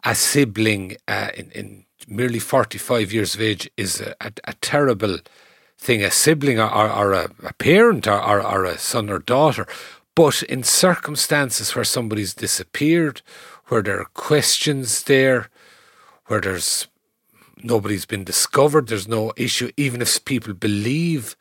a 0.03 0.13
sibling 0.13 0.97
uh, 1.07 1.29
in, 1.37 1.51
in 1.51 1.86
merely 2.07 2.39
45 2.39 3.11
years 3.11 3.35
of 3.35 3.41
age 3.41 3.69
is 3.77 4.01
a, 4.01 4.15
a, 4.21 4.31
a 4.45 4.53
terrible 4.55 5.17
thing, 5.77 6.03
a 6.03 6.11
sibling 6.11 6.59
or, 6.59 6.69
or, 6.69 6.89
or 6.89 7.13
a, 7.13 7.29
a, 7.43 7.53
parent 7.53 8.07
or, 8.07 8.19
or, 8.21 8.41
or 8.41 8.65
a 8.65 8.77
son 8.77 9.09
or 9.09 9.19
daughter. 9.19 9.67
But 10.15 10.43
in 10.43 10.63
circumstances 10.63 11.75
where 11.75 11.85
somebody's 11.85 12.33
disappeared, 12.33 13.21
where 13.67 13.81
there 13.81 13.99
are 14.01 14.09
questions 14.13 15.03
there, 15.03 15.49
where 16.25 16.41
there's 16.41 16.87
nobody's 17.63 18.05
been 18.05 18.23
discovered, 18.23 18.87
there's 18.87 19.07
no 19.07 19.33
issue, 19.35 19.71
even 19.77 20.01
if 20.01 20.23
people 20.25 20.53
believe 20.53 21.35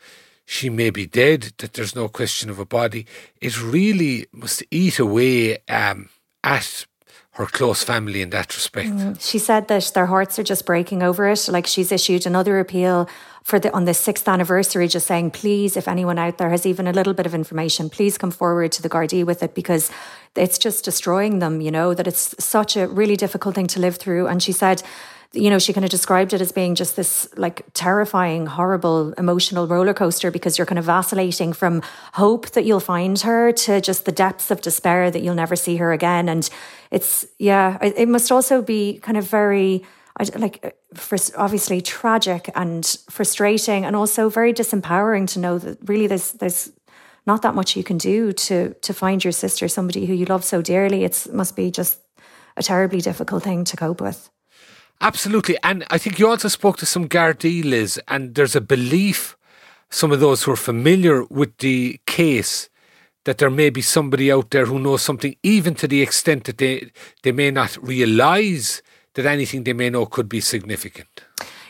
she 0.45 0.71
may 0.71 0.91
be 0.91 1.07
dead, 1.07 1.53
that 1.59 1.75
there's 1.75 1.95
no 1.95 2.09
question 2.09 2.51
of 2.51 2.59
a 2.59 2.65
body, 2.67 3.07
it 3.41 3.61
really 3.61 4.27
must 4.33 4.63
eat 4.71 4.99
away 4.99 5.59
um, 5.69 6.09
at 6.45 6.87
her 7.37 7.45
close 7.45 7.85
family 7.85 8.23
in 8.23 8.31
that 8.31 8.55
respect. 8.55 8.89
Mm. 8.89 9.21
She 9.21 9.39
said 9.39 9.69
that 9.69 9.93
their 9.95 10.07
hearts 10.07 10.39
are 10.39 10.43
just 10.43 10.65
breaking 10.65 11.03
over 11.03 11.29
it. 11.29 11.49
Like 11.49 11.67
she's 11.67 11.93
issued 11.93 12.25
another 12.25 12.59
appeal 12.59 13.09
for 13.43 13.59
the 13.59 13.71
on 13.75 13.85
the 13.85 13.93
sixth 13.93 14.27
anniversary, 14.27 14.89
just 14.89 15.07
saying, 15.07 15.33
please, 15.33 15.77
if 15.77 15.87
anyone 15.87 16.19
out 16.19 16.39
there 16.39 16.49
has 16.49 16.65
even 16.65 16.87
a 16.87 16.93
little 16.93 17.13
bit 17.13 17.27
of 17.27 17.35
information, 17.35 17.91
please 17.91 18.17
come 18.17 18.31
forward 18.31 18.73
to 18.73 18.83
the 18.83 18.89
Gardaí 18.89 19.23
with 19.23 19.43
it 19.43 19.55
because 19.55 19.91
it's 20.35 20.57
just 20.57 20.83
destroying 20.83 21.39
them. 21.41 21.61
You 21.61 21.71
know 21.71 21.93
that 21.93 22.07
it's 22.07 22.35
such 22.43 22.75
a 22.75 22.89
really 22.89 23.17
difficult 23.17 23.55
thing 23.55 23.67
to 23.69 23.81
live 23.81 23.97
through. 23.97 24.29
And 24.29 24.43
she 24.43 24.53
said 24.53 24.83
you 25.37 25.51
know, 25.51 25.59
she 25.59 25.73
kind 25.73 25.85
of 25.85 25.91
described 25.91 26.33
it 26.33 26.41
as 26.41 26.53
being 26.53 26.75
just 26.75 26.97
this 26.97 27.29
like 27.37 27.65
terrifying, 27.75 28.47
horrible 28.47 29.13
emotional 29.13 29.67
roller 29.67 29.95
coaster 29.95 30.31
because 30.31 30.59
you're 30.59 30.67
kind 30.67 30.79
of 30.79 30.85
vacillating 30.85 31.53
from 31.53 31.83
hope 32.15 32.51
that 32.51 32.65
you'll 32.65 32.81
find 32.81 33.19
her 33.21 33.53
to 33.53 33.81
just 33.81 34.05
the 34.05 34.13
depths 34.13 34.51
of 34.51 34.61
despair 34.61 35.11
that 35.11 35.21
you'll 35.21 35.35
never 35.35 35.57
see 35.57 35.77
her 35.77 35.93
again. 35.93 36.29
And 36.29 36.49
it's, 36.91 37.27
yeah, 37.39 37.79
it, 37.81 37.95
it 37.97 38.09
must 38.09 38.33
also 38.33 38.63
be 38.63 38.99
kind 39.03 39.17
of 39.17 39.29
very, 39.29 39.85
like, 40.37 40.65
uh, 40.65 40.71
for 40.95 41.19
obviously 41.37 41.81
tragic 41.81 42.51
and 42.55 42.97
frustrating 43.11 43.85
and 43.85 43.95
also 43.95 44.29
very 44.29 44.53
disempowering 44.53 45.29
to 45.29 45.39
know 45.39 45.59
that 45.59 45.79
really 45.89 46.07
there's, 46.07 46.33
there's, 46.33 46.73
not 47.27 47.43
that 47.43 47.57
much 47.57 47.77
you 47.77 47.83
can 47.83 47.99
do 47.99 48.33
to 48.33 48.73
to 48.83 48.95
find 48.95 49.25
your 49.25 49.33
sister, 49.33 49.67
somebody 49.67 50.07
who 50.07 50.15
you 50.15 50.27
love 50.27 50.45
so 50.45 50.63
dearly. 50.63 51.03
It 51.03 51.27
must 51.33 51.57
be 51.57 51.73
just 51.73 51.99
a 52.57 52.63
terribly 52.63 53.01
difficult 53.01 53.43
thing 53.43 53.65
to 53.65 53.77
cope 53.77 54.01
with. 54.01 54.31
Absolutely. 55.01 55.57
And 55.63 55.85
I 55.91 55.99
think 55.99 56.19
you 56.19 56.29
also 56.29 56.49
spoke 56.49 56.79
to 56.79 56.87
some 56.87 57.09
Gardaí, 57.09 57.65
Liz, 57.65 58.01
and 58.09 58.35
there's 58.35 58.57
a 58.57 58.61
belief, 58.61 59.37
some 59.91 60.11
of 60.11 60.21
those 60.21 60.43
who 60.43 60.53
are 60.53 60.57
familiar 60.57 61.25
with 61.25 61.57
the 61.59 62.01
case, 62.07 62.69
that 63.25 63.39
there 63.39 63.51
may 63.51 63.71
be 63.71 63.83
somebody 63.83 64.31
out 64.31 64.51
there 64.51 64.67
who 64.67 64.79
knows 64.79 65.03
something, 65.03 65.37
even 65.43 65.75
to 65.75 65.89
the 65.89 66.01
extent 66.01 66.45
that 66.45 66.59
they, 66.59 66.91
they 67.23 67.33
may 67.33 67.51
not 67.51 67.77
realise 67.83 68.83
that 69.15 69.27
anything 69.27 69.65
they 69.65 69.73
may 69.73 69.91
know 69.91 70.07
could 70.07 70.29
be 70.29 70.41
significant. 70.41 71.25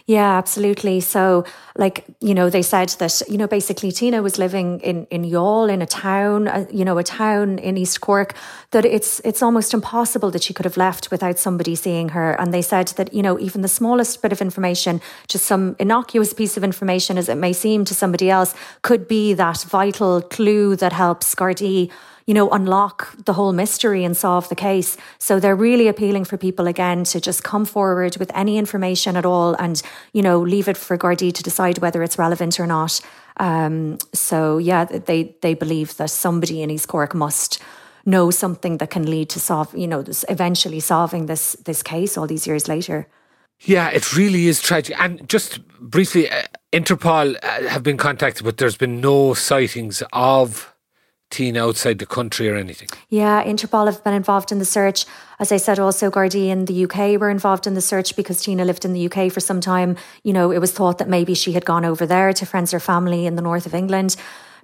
Yeah, 0.09 0.39
absolutely. 0.39 1.01
So, 1.01 1.45
like, 1.77 2.05
you 2.21 2.33
know, 2.33 2.49
they 2.49 2.63
said 2.63 2.91
that, 3.01 3.21
you 3.29 3.37
know, 3.37 3.49
basically 3.49 3.91
Tina 3.91 4.23
was 4.23 4.39
living 4.39 4.79
in, 4.81 5.05
in 5.07 5.25
Youghal, 5.25 5.69
in 5.69 5.83
a 5.83 5.87
town, 5.87 6.47
uh, 6.47 6.65
you 6.71 6.85
know, 6.85 6.97
a 6.99 7.03
town 7.03 7.59
in 7.59 7.77
East 7.77 8.01
Cork, 8.01 8.33
that 8.71 8.85
it's, 8.85 9.19
it's 9.25 9.43
almost 9.43 9.75
impossible 9.75 10.31
that 10.31 10.45
she 10.45 10.55
could 10.55 10.65
have 10.65 10.77
left 10.77 11.11
without 11.11 11.41
somebody 11.41 11.75
seeing 11.75 12.11
her. 12.11 12.41
And 12.41 12.55
they 12.55 12.63
said 12.63 12.87
that, 12.99 13.13
you 13.13 13.21
know, 13.21 13.37
even 13.41 13.63
the 13.63 13.69
smallest 13.69 14.23
bit 14.23 14.31
of 14.31 14.41
information, 14.41 15.01
just 15.27 15.45
some 15.45 15.75
innocuous 15.81 16.33
piece 16.33 16.57
of 16.57 16.63
information 16.63 17.19
as 17.19 17.29
it 17.29 17.35
may 17.35 17.53
seem 17.53 17.85
to 17.87 17.95
somebody 17.95 18.31
else, 18.31 18.55
could 18.83 19.09
be 19.09 19.35
that 19.35 19.63
vital 19.63 20.23
clue 20.23 20.77
that 20.77 20.93
helps 20.93 21.35
Gardaí 21.35 21.91
you 22.27 22.35
know, 22.35 22.51
unlock 22.51 23.17
the 23.25 23.33
whole 23.33 23.53
mystery 23.53 24.05
and 24.05 24.17
solve 24.17 24.49
the 24.49 24.57
case. 24.57 24.97
So 25.19 25.39
they're 25.39 25.57
really 25.57 25.89
appealing 25.89 26.25
for 26.25 26.37
people 26.37 26.67
again 26.67 27.05
to 27.05 27.21
just 27.21 27.45
come 27.45 27.65
forward 27.65 28.17
with 28.17 28.31
any 28.35 28.59
information 28.59 29.17
at 29.17 29.25
all 29.25 29.55
and, 29.55 29.81
you 30.13 30.23
know, 30.23 30.41
leave 30.41 30.69
it 30.69 30.77
for 30.77 30.99
Gardaí 30.99 31.33
to 31.33 31.43
decide 31.43 31.79
whether 31.79 32.03
it's 32.03 32.19
relevant 32.19 32.59
or 32.59 32.67
not. 32.67 33.01
Um, 33.39 33.99
so 34.13 34.59
yeah, 34.59 34.85
they 34.85 35.37
they 35.41 35.55
believe 35.55 35.97
that 35.99 36.11
somebody 36.11 36.63
in 36.63 36.71
East 36.71 36.89
Cork 36.89 37.15
must 37.15 37.63
know 38.05 38.31
something 38.31 38.79
that 38.79 38.91
can 38.91 39.09
lead 39.11 39.29
to 39.31 39.41
solve, 39.41 39.77
you 39.77 39.87
know, 39.87 40.03
this, 40.03 40.25
eventually 40.29 40.81
solving 40.81 41.27
this 41.27 41.53
this 41.65 41.83
case 41.83 42.17
all 42.17 42.27
these 42.27 42.47
years 42.47 42.67
later. 42.67 43.07
Yeah, 43.61 43.91
it 43.91 44.17
really 44.17 44.49
is 44.49 44.61
tragic. 44.61 44.99
And 45.01 45.29
just 45.29 45.67
briefly, 45.81 46.31
uh, 46.31 46.43
Interpol 46.73 47.37
uh, 47.43 47.69
have 47.69 47.83
been 47.83 47.97
contacted, 47.97 48.45
but 48.45 48.57
there's 48.59 48.77
been 48.77 49.01
no 49.01 49.35
sightings 49.35 50.03
of 50.13 50.76
Tina 51.31 51.67
outside 51.67 51.99
the 51.99 52.07
country 52.07 52.49
or 52.49 52.57
anything? 52.57 52.89
Yeah, 53.09 53.45
Interpol 53.45 53.87
have 53.87 54.03
been 54.05 54.15
involved 54.15 54.53
in 54.53 54.59
the 54.59 54.65
search. 54.65 55.05
As 55.39 55.53
I 55.53 55.57
said, 55.57 55.79
also 55.79 56.11
Gardaí 56.11 56.49
in 56.49 56.67
the 56.67 56.85
UK 56.85 57.21
were 57.21 57.31
involved 57.31 57.67
in 57.67 57.75
the 57.75 57.81
search 57.81 58.17
because 58.17 58.43
Tina 58.43 58.65
lived 58.65 58.85
in 58.85 58.93
the 58.93 59.11
UK 59.11 59.33
for 59.33 59.41
some 59.41 59.61
time. 59.61 59.97
You 60.23 60.33
know, 60.33 60.51
it 60.51 60.59
was 60.59 60.73
thought 60.73 60.99
that 60.99 61.09
maybe 61.09 61.35
she 61.35 61.53
had 61.53 61.65
gone 61.65 61.85
over 61.85 62.07
there 62.07 62.33
to 62.33 62.47
friends 62.47 62.73
or 62.73 62.81
family 62.81 63.27
in 63.27 63.37
the 63.37 63.43
north 63.43 63.67
of 63.67 63.75
England. 63.75 64.17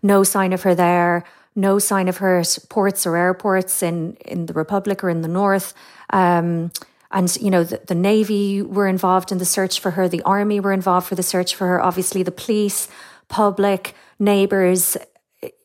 No 0.02 0.22
sign 0.24 0.52
of 0.52 0.62
her 0.62 0.74
there. 0.74 1.24
No 1.54 1.78
sign 1.78 2.08
of 2.08 2.18
her 2.18 2.38
at 2.38 2.58
ports 2.70 3.06
or 3.06 3.16
airports 3.16 3.82
in, 3.82 4.16
in 4.24 4.46
the 4.46 4.54
Republic 4.54 5.04
or 5.04 5.10
in 5.10 5.20
the 5.20 5.28
north. 5.28 5.74
Um, 6.10 6.72
and, 7.10 7.36
you 7.36 7.50
know, 7.50 7.62
the, 7.62 7.80
the 7.86 7.94
Navy 7.94 8.62
were 8.62 8.88
involved 8.88 9.30
in 9.32 9.38
the 9.38 9.44
search 9.44 9.78
for 9.80 9.90
her. 9.90 10.08
The 10.08 10.22
Army 10.22 10.60
were 10.60 10.72
involved 10.72 11.08
for 11.08 11.14
the 11.14 11.22
search 11.22 11.54
for 11.54 11.66
her. 11.66 11.82
Obviously, 11.82 12.22
the 12.22 12.32
police, 12.32 12.88
public, 13.28 13.94
neighbours. 14.18 14.96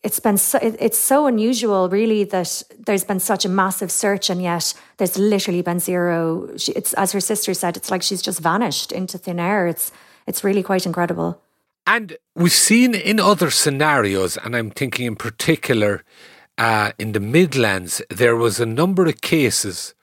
It's 0.02 0.20
been 0.20 0.38
so, 0.38 0.58
it's 0.62 0.98
so 0.98 1.28
unusual, 1.28 1.90
really, 1.90 2.24
that 2.26 2.64
there's 2.86 3.04
been 3.04 3.20
such 3.20 3.46
a 3.46 3.50
massive 3.50 3.92
search, 3.92 4.30
and 4.30 4.42
yet 4.42 4.74
there's 4.98 5.18
literally 5.18 5.62
been 5.62 5.80
zero. 5.80 6.58
She, 6.58 6.72
it's 6.72 6.94
as 6.94 7.12
her 7.12 7.20
sister 7.20 7.54
said, 7.54 7.78
it's 7.78 7.92
like 7.92 8.02
she's 8.02 8.22
just 8.22 8.40
vanished 8.40 8.92
into 8.92 9.18
thin 9.18 9.40
air. 9.40 9.68
It's 9.68 9.92
it's 10.26 10.44
really 10.44 10.64
quite 10.64 10.86
incredible. 10.86 11.42
And 11.86 12.18
we've 12.36 12.52
seen 12.52 12.96
in 12.96 13.20
other 13.20 13.50
scenarios, 13.50 14.36
and 14.38 14.56
I'm 14.56 14.72
thinking 14.72 15.06
in 15.06 15.16
particular 15.16 16.04
uh, 16.58 16.92
in 16.98 17.12
the 17.12 17.20
Midlands, 17.20 18.02
there 18.10 18.36
was 18.36 18.60
a 18.60 18.66
number 18.66 19.06
of 19.06 19.22
cases 19.22 19.94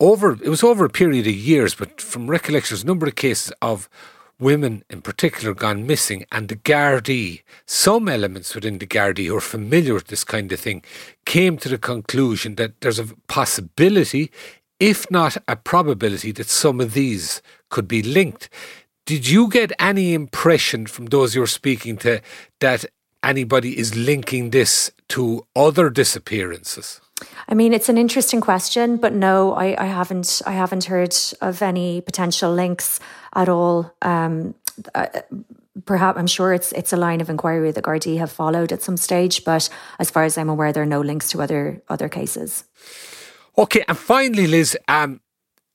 over, 0.00 0.32
it 0.32 0.48
was 0.48 0.64
over 0.64 0.84
a 0.84 0.90
period 0.90 1.26
of 1.26 1.34
years, 1.34 1.74
but 1.74 2.00
from 2.00 2.28
recollection, 2.28 2.74
there's 2.74 2.84
a 2.84 2.86
number 2.86 3.06
of 3.06 3.14
cases 3.14 3.52
of 3.60 3.88
women 4.40 4.82
in 4.90 5.02
particular 5.02 5.54
gone 5.54 5.86
missing, 5.86 6.24
and 6.32 6.48
the 6.48 6.56
Gardaí, 6.56 7.42
some 7.66 8.08
elements 8.08 8.54
within 8.54 8.78
the 8.78 8.86
Gardaí 8.86 9.26
who 9.26 9.36
are 9.36 9.40
familiar 9.40 9.94
with 9.94 10.06
this 10.06 10.24
kind 10.24 10.50
of 10.50 10.60
thing, 10.60 10.82
came 11.26 11.56
to 11.58 11.68
the 11.68 11.78
conclusion 11.78 12.54
that 12.56 12.80
there's 12.80 12.98
a 12.98 13.14
possibility, 13.28 14.30
if 14.78 15.10
not 15.10 15.36
a 15.46 15.56
probability, 15.56 16.32
that 16.32 16.48
some 16.48 16.80
of 16.80 16.94
these 16.94 17.42
could 17.68 17.86
be 17.86 18.02
linked. 18.02 18.48
Did 19.06 19.28
you 19.28 19.48
get 19.48 19.72
any 19.78 20.14
impression 20.14 20.86
from 20.86 21.06
those 21.06 21.34
you 21.34 21.40
were 21.40 21.46
speaking 21.46 21.96
to 21.98 22.20
that 22.60 22.84
anybody 23.22 23.78
is 23.78 23.94
linking 23.96 24.50
this 24.50 24.90
to 25.08 25.46
other 25.54 25.90
disappearances? 25.90 27.00
I 27.48 27.54
mean, 27.54 27.72
it's 27.72 27.88
an 27.88 27.98
interesting 27.98 28.40
question, 28.40 28.96
but 28.96 29.12
no, 29.12 29.54
I, 29.54 29.74
I 29.82 29.86
haven't. 29.86 30.42
I 30.46 30.52
haven't 30.52 30.84
heard 30.84 31.16
of 31.40 31.62
any 31.62 32.00
potential 32.00 32.52
links 32.52 33.00
at 33.34 33.48
all. 33.48 33.92
Um, 34.02 34.54
uh, 34.94 35.06
perhaps 35.84 36.18
I'm 36.18 36.26
sure 36.26 36.52
it's 36.52 36.72
it's 36.72 36.92
a 36.92 36.96
line 36.96 37.20
of 37.20 37.30
inquiry 37.30 37.72
that 37.72 37.84
Gardaí 37.84 38.18
have 38.18 38.30
followed 38.30 38.72
at 38.72 38.82
some 38.82 38.96
stage, 38.96 39.44
but 39.44 39.68
as 39.98 40.10
far 40.10 40.24
as 40.24 40.38
I'm 40.38 40.48
aware, 40.48 40.72
there 40.72 40.82
are 40.82 40.86
no 40.86 41.00
links 41.00 41.30
to 41.30 41.42
other 41.42 41.82
other 41.88 42.08
cases. 42.08 42.64
Okay, 43.58 43.84
and 43.88 43.98
finally, 43.98 44.46
Liz, 44.46 44.76
um, 44.88 45.20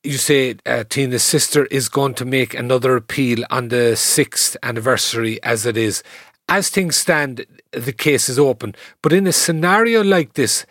you 0.03 0.17
say 0.17 0.55
uh, 0.65 0.84
Tina's 0.89 1.23
sister 1.23 1.65
is 1.65 1.89
going 1.89 2.13
to 2.15 2.25
make 2.25 2.53
another 2.53 2.95
appeal 2.95 3.43
on 3.49 3.67
the 3.67 3.95
sixth 3.95 4.55
anniversary, 4.63 5.41
as 5.43 5.65
it 5.65 5.77
is. 5.77 6.03
As 6.47 6.69
things 6.69 6.95
stand, 6.95 7.45
the 7.71 7.91
case 7.91 8.29
is 8.29 8.38
open. 8.38 8.75
But 9.01 9.13
in 9.13 9.25
a 9.25 9.31
scenario 9.31 10.03
like 10.03 10.34
this, 10.34 10.65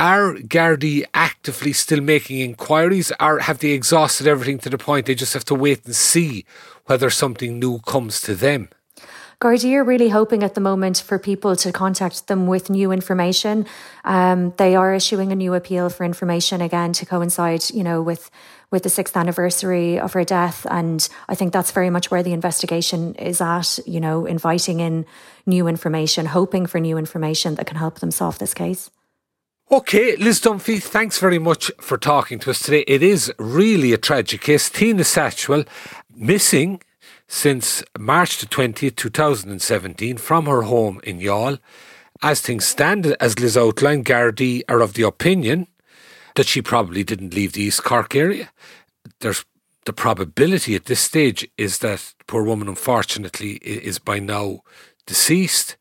are 0.00 0.32
Gardaí 0.36 1.04
actively 1.12 1.74
still 1.74 2.00
making 2.00 2.40
inquiries 2.40 3.12
or 3.20 3.40
have 3.40 3.58
they 3.58 3.72
exhausted 3.72 4.26
everything 4.26 4.58
to 4.60 4.70
the 4.70 4.78
point 4.78 5.04
they 5.04 5.14
just 5.14 5.34
have 5.34 5.44
to 5.44 5.54
wait 5.54 5.84
and 5.84 5.94
see 5.94 6.46
whether 6.86 7.10
something 7.10 7.58
new 7.58 7.80
comes 7.80 8.22
to 8.22 8.34
them? 8.34 8.70
Gardaí 9.42 9.74
are 9.74 9.84
really 9.84 10.08
hoping 10.08 10.42
at 10.42 10.54
the 10.54 10.60
moment 10.60 10.98
for 10.98 11.18
people 11.18 11.54
to 11.56 11.70
contact 11.70 12.28
them 12.28 12.46
with 12.46 12.70
new 12.70 12.92
information. 12.92 13.66
Um, 14.04 14.54
they 14.56 14.74
are 14.74 14.94
issuing 14.94 15.32
a 15.32 15.34
new 15.34 15.52
appeal 15.52 15.90
for 15.90 16.04
information 16.04 16.62
again 16.62 16.94
to 16.94 17.04
coincide, 17.04 17.70
you 17.70 17.84
know, 17.84 18.02
with 18.02 18.30
with 18.70 18.84
the 18.84 18.90
sixth 18.90 19.16
anniversary 19.16 19.98
of 19.98 20.12
her 20.12 20.22
death, 20.22 20.64
and 20.70 21.08
I 21.28 21.34
think 21.34 21.52
that's 21.52 21.72
very 21.72 21.90
much 21.90 22.10
where 22.10 22.22
the 22.22 22.32
investigation 22.32 23.14
is 23.16 23.40
at. 23.40 23.78
You 23.86 24.00
know, 24.00 24.26
inviting 24.26 24.80
in 24.80 25.06
new 25.44 25.66
information, 25.68 26.26
hoping 26.26 26.66
for 26.66 26.78
new 26.78 26.96
information 26.98 27.54
that 27.56 27.66
can 27.66 27.76
help 27.76 27.98
them 27.98 28.10
solve 28.10 28.38
this 28.38 28.54
case. 28.54 28.90
Okay, 29.72 30.16
Liz 30.16 30.40
Dunphy, 30.40 30.82
thanks 30.82 31.20
very 31.20 31.38
much 31.38 31.70
for 31.80 31.96
talking 31.96 32.40
to 32.40 32.50
us 32.50 32.58
today. 32.58 32.82
It 32.88 33.04
is 33.04 33.32
really 33.38 33.92
a 33.92 33.98
tragic 33.98 34.40
case. 34.40 34.68
Tina 34.68 35.04
Satchwell 35.04 35.64
missing 36.12 36.82
since 37.28 37.84
March 37.96 38.38
the 38.38 38.46
20th, 38.46 38.96
2017, 38.96 40.16
from 40.16 40.46
her 40.46 40.62
home 40.62 41.00
in 41.04 41.20
Youghal. 41.20 41.60
As 42.20 42.40
things 42.40 42.64
stand, 42.64 43.06
as 43.20 43.38
Liz 43.38 43.56
outlined, 43.56 44.06
Gardaí 44.06 44.62
are 44.68 44.80
of 44.80 44.94
the 44.94 45.04
opinion 45.04 45.68
that 46.34 46.48
she 46.48 46.60
probably 46.60 47.04
didn't 47.04 47.34
leave 47.34 47.52
the 47.52 47.62
East 47.62 47.84
Cork 47.84 48.16
area. 48.16 48.50
There's 49.20 49.44
the 49.84 49.92
probability 49.92 50.74
at 50.74 50.86
this 50.86 51.00
stage 51.00 51.48
is 51.56 51.78
that 51.78 52.12
the 52.18 52.24
poor 52.24 52.42
woman, 52.42 52.66
unfortunately, 52.66 53.52
is 53.62 54.00
by 54.00 54.18
now 54.18 54.62
deceased. 55.06 55.76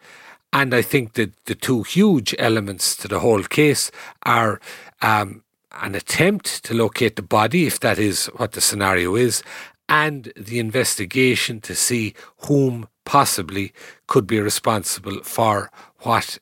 And 0.51 0.73
I 0.73 0.81
think 0.81 1.13
that 1.13 1.45
the 1.45 1.55
two 1.55 1.83
huge 1.83 2.35
elements 2.39 2.95
to 2.97 3.07
the 3.07 3.19
whole 3.19 3.43
case 3.43 3.91
are 4.23 4.59
um, 5.01 5.43
an 5.81 5.95
attempt 5.95 6.63
to 6.65 6.73
locate 6.73 7.15
the 7.15 7.21
body, 7.21 7.67
if 7.67 7.79
that 7.81 7.99
is 7.99 8.27
what 8.38 8.53
the 8.53 8.62
scenario 8.62 9.15
is, 9.15 9.43
and 9.88 10.31
the 10.35 10.59
investigation 10.59 11.62
to 11.62 11.75
see 11.75 12.13
whom 12.47 12.88
possibly 13.05 13.73
could 14.07 14.27
be 14.27 14.39
responsible 14.39 15.21
for 15.23 15.71
what, 15.99 16.38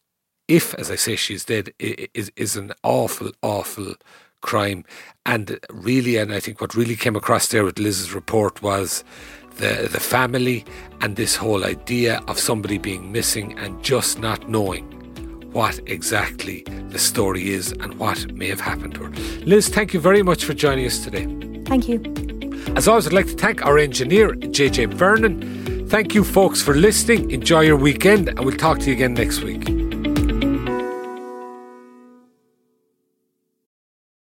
if, 0.48 0.74
as 0.76 0.92
I 0.92 0.96
say, 0.96 1.16
she's 1.16 1.46
dead, 1.46 1.74
is, 1.80 2.32
is 2.36 2.56
an 2.56 2.74
awful, 2.84 3.32
awful 3.42 3.96
crime. 4.42 4.86
And 5.26 5.60
really, 5.72 6.18
and 6.18 6.34
I 6.34 6.40
think 6.40 6.62
what 6.62 6.76
really 6.76 6.96
came 6.96 7.16
across 7.16 7.48
there 7.48 7.64
with 7.64 7.80
Liz's 7.80 8.14
report 8.14 8.62
was 8.62 9.04
the, 9.58 9.90
the 9.92 10.00
family 10.00 10.66
and 11.02 11.16
this 11.16 11.36
whole 11.36 11.64
idea 11.64 12.22
of 12.28 12.40
somebody 12.40 12.78
being 12.78 13.12
missing 13.12 13.58
and 13.60 13.84
just 13.84 14.20
not 14.20 14.50
knowing 14.50 14.86
what 15.52 15.80
exactly 15.86 16.64
the 16.90 17.00
story 17.00 17.50
is 17.50 17.72
and 17.72 17.94
what 17.96 18.32
may 18.34 18.48
have 18.48 18.60
happened 18.60 18.94
to 18.96 19.06
her. 19.06 19.10
Liz, 19.46 19.70
thank 19.70 19.94
you 19.94 20.00
very 20.00 20.24
much 20.24 20.46
for 20.46 20.54
joining 20.54 20.86
us 20.86 21.04
today. 21.04 21.26
Thank 21.66 21.88
you. 21.88 22.02
As 22.76 22.88
always, 22.88 23.08
I'd 23.08 23.14
like 23.14 23.28
to 23.28 23.34
thank 23.34 23.66
our 23.66 23.78
engineer, 23.78 24.34
JJ 24.34 24.94
Vernon. 24.94 25.88
Thank 25.90 26.14
you, 26.14 26.24
folks, 26.24 26.62
for 26.62 26.76
listening. 26.76 27.32
Enjoy 27.32 27.62
your 27.62 27.78
weekend, 27.78 28.28
and 28.28 28.42
we'll 28.42 28.58
talk 28.58 28.80
to 28.80 28.86
you 28.88 28.94
again 28.94 29.14
next 29.14 29.42
week. 29.42 29.87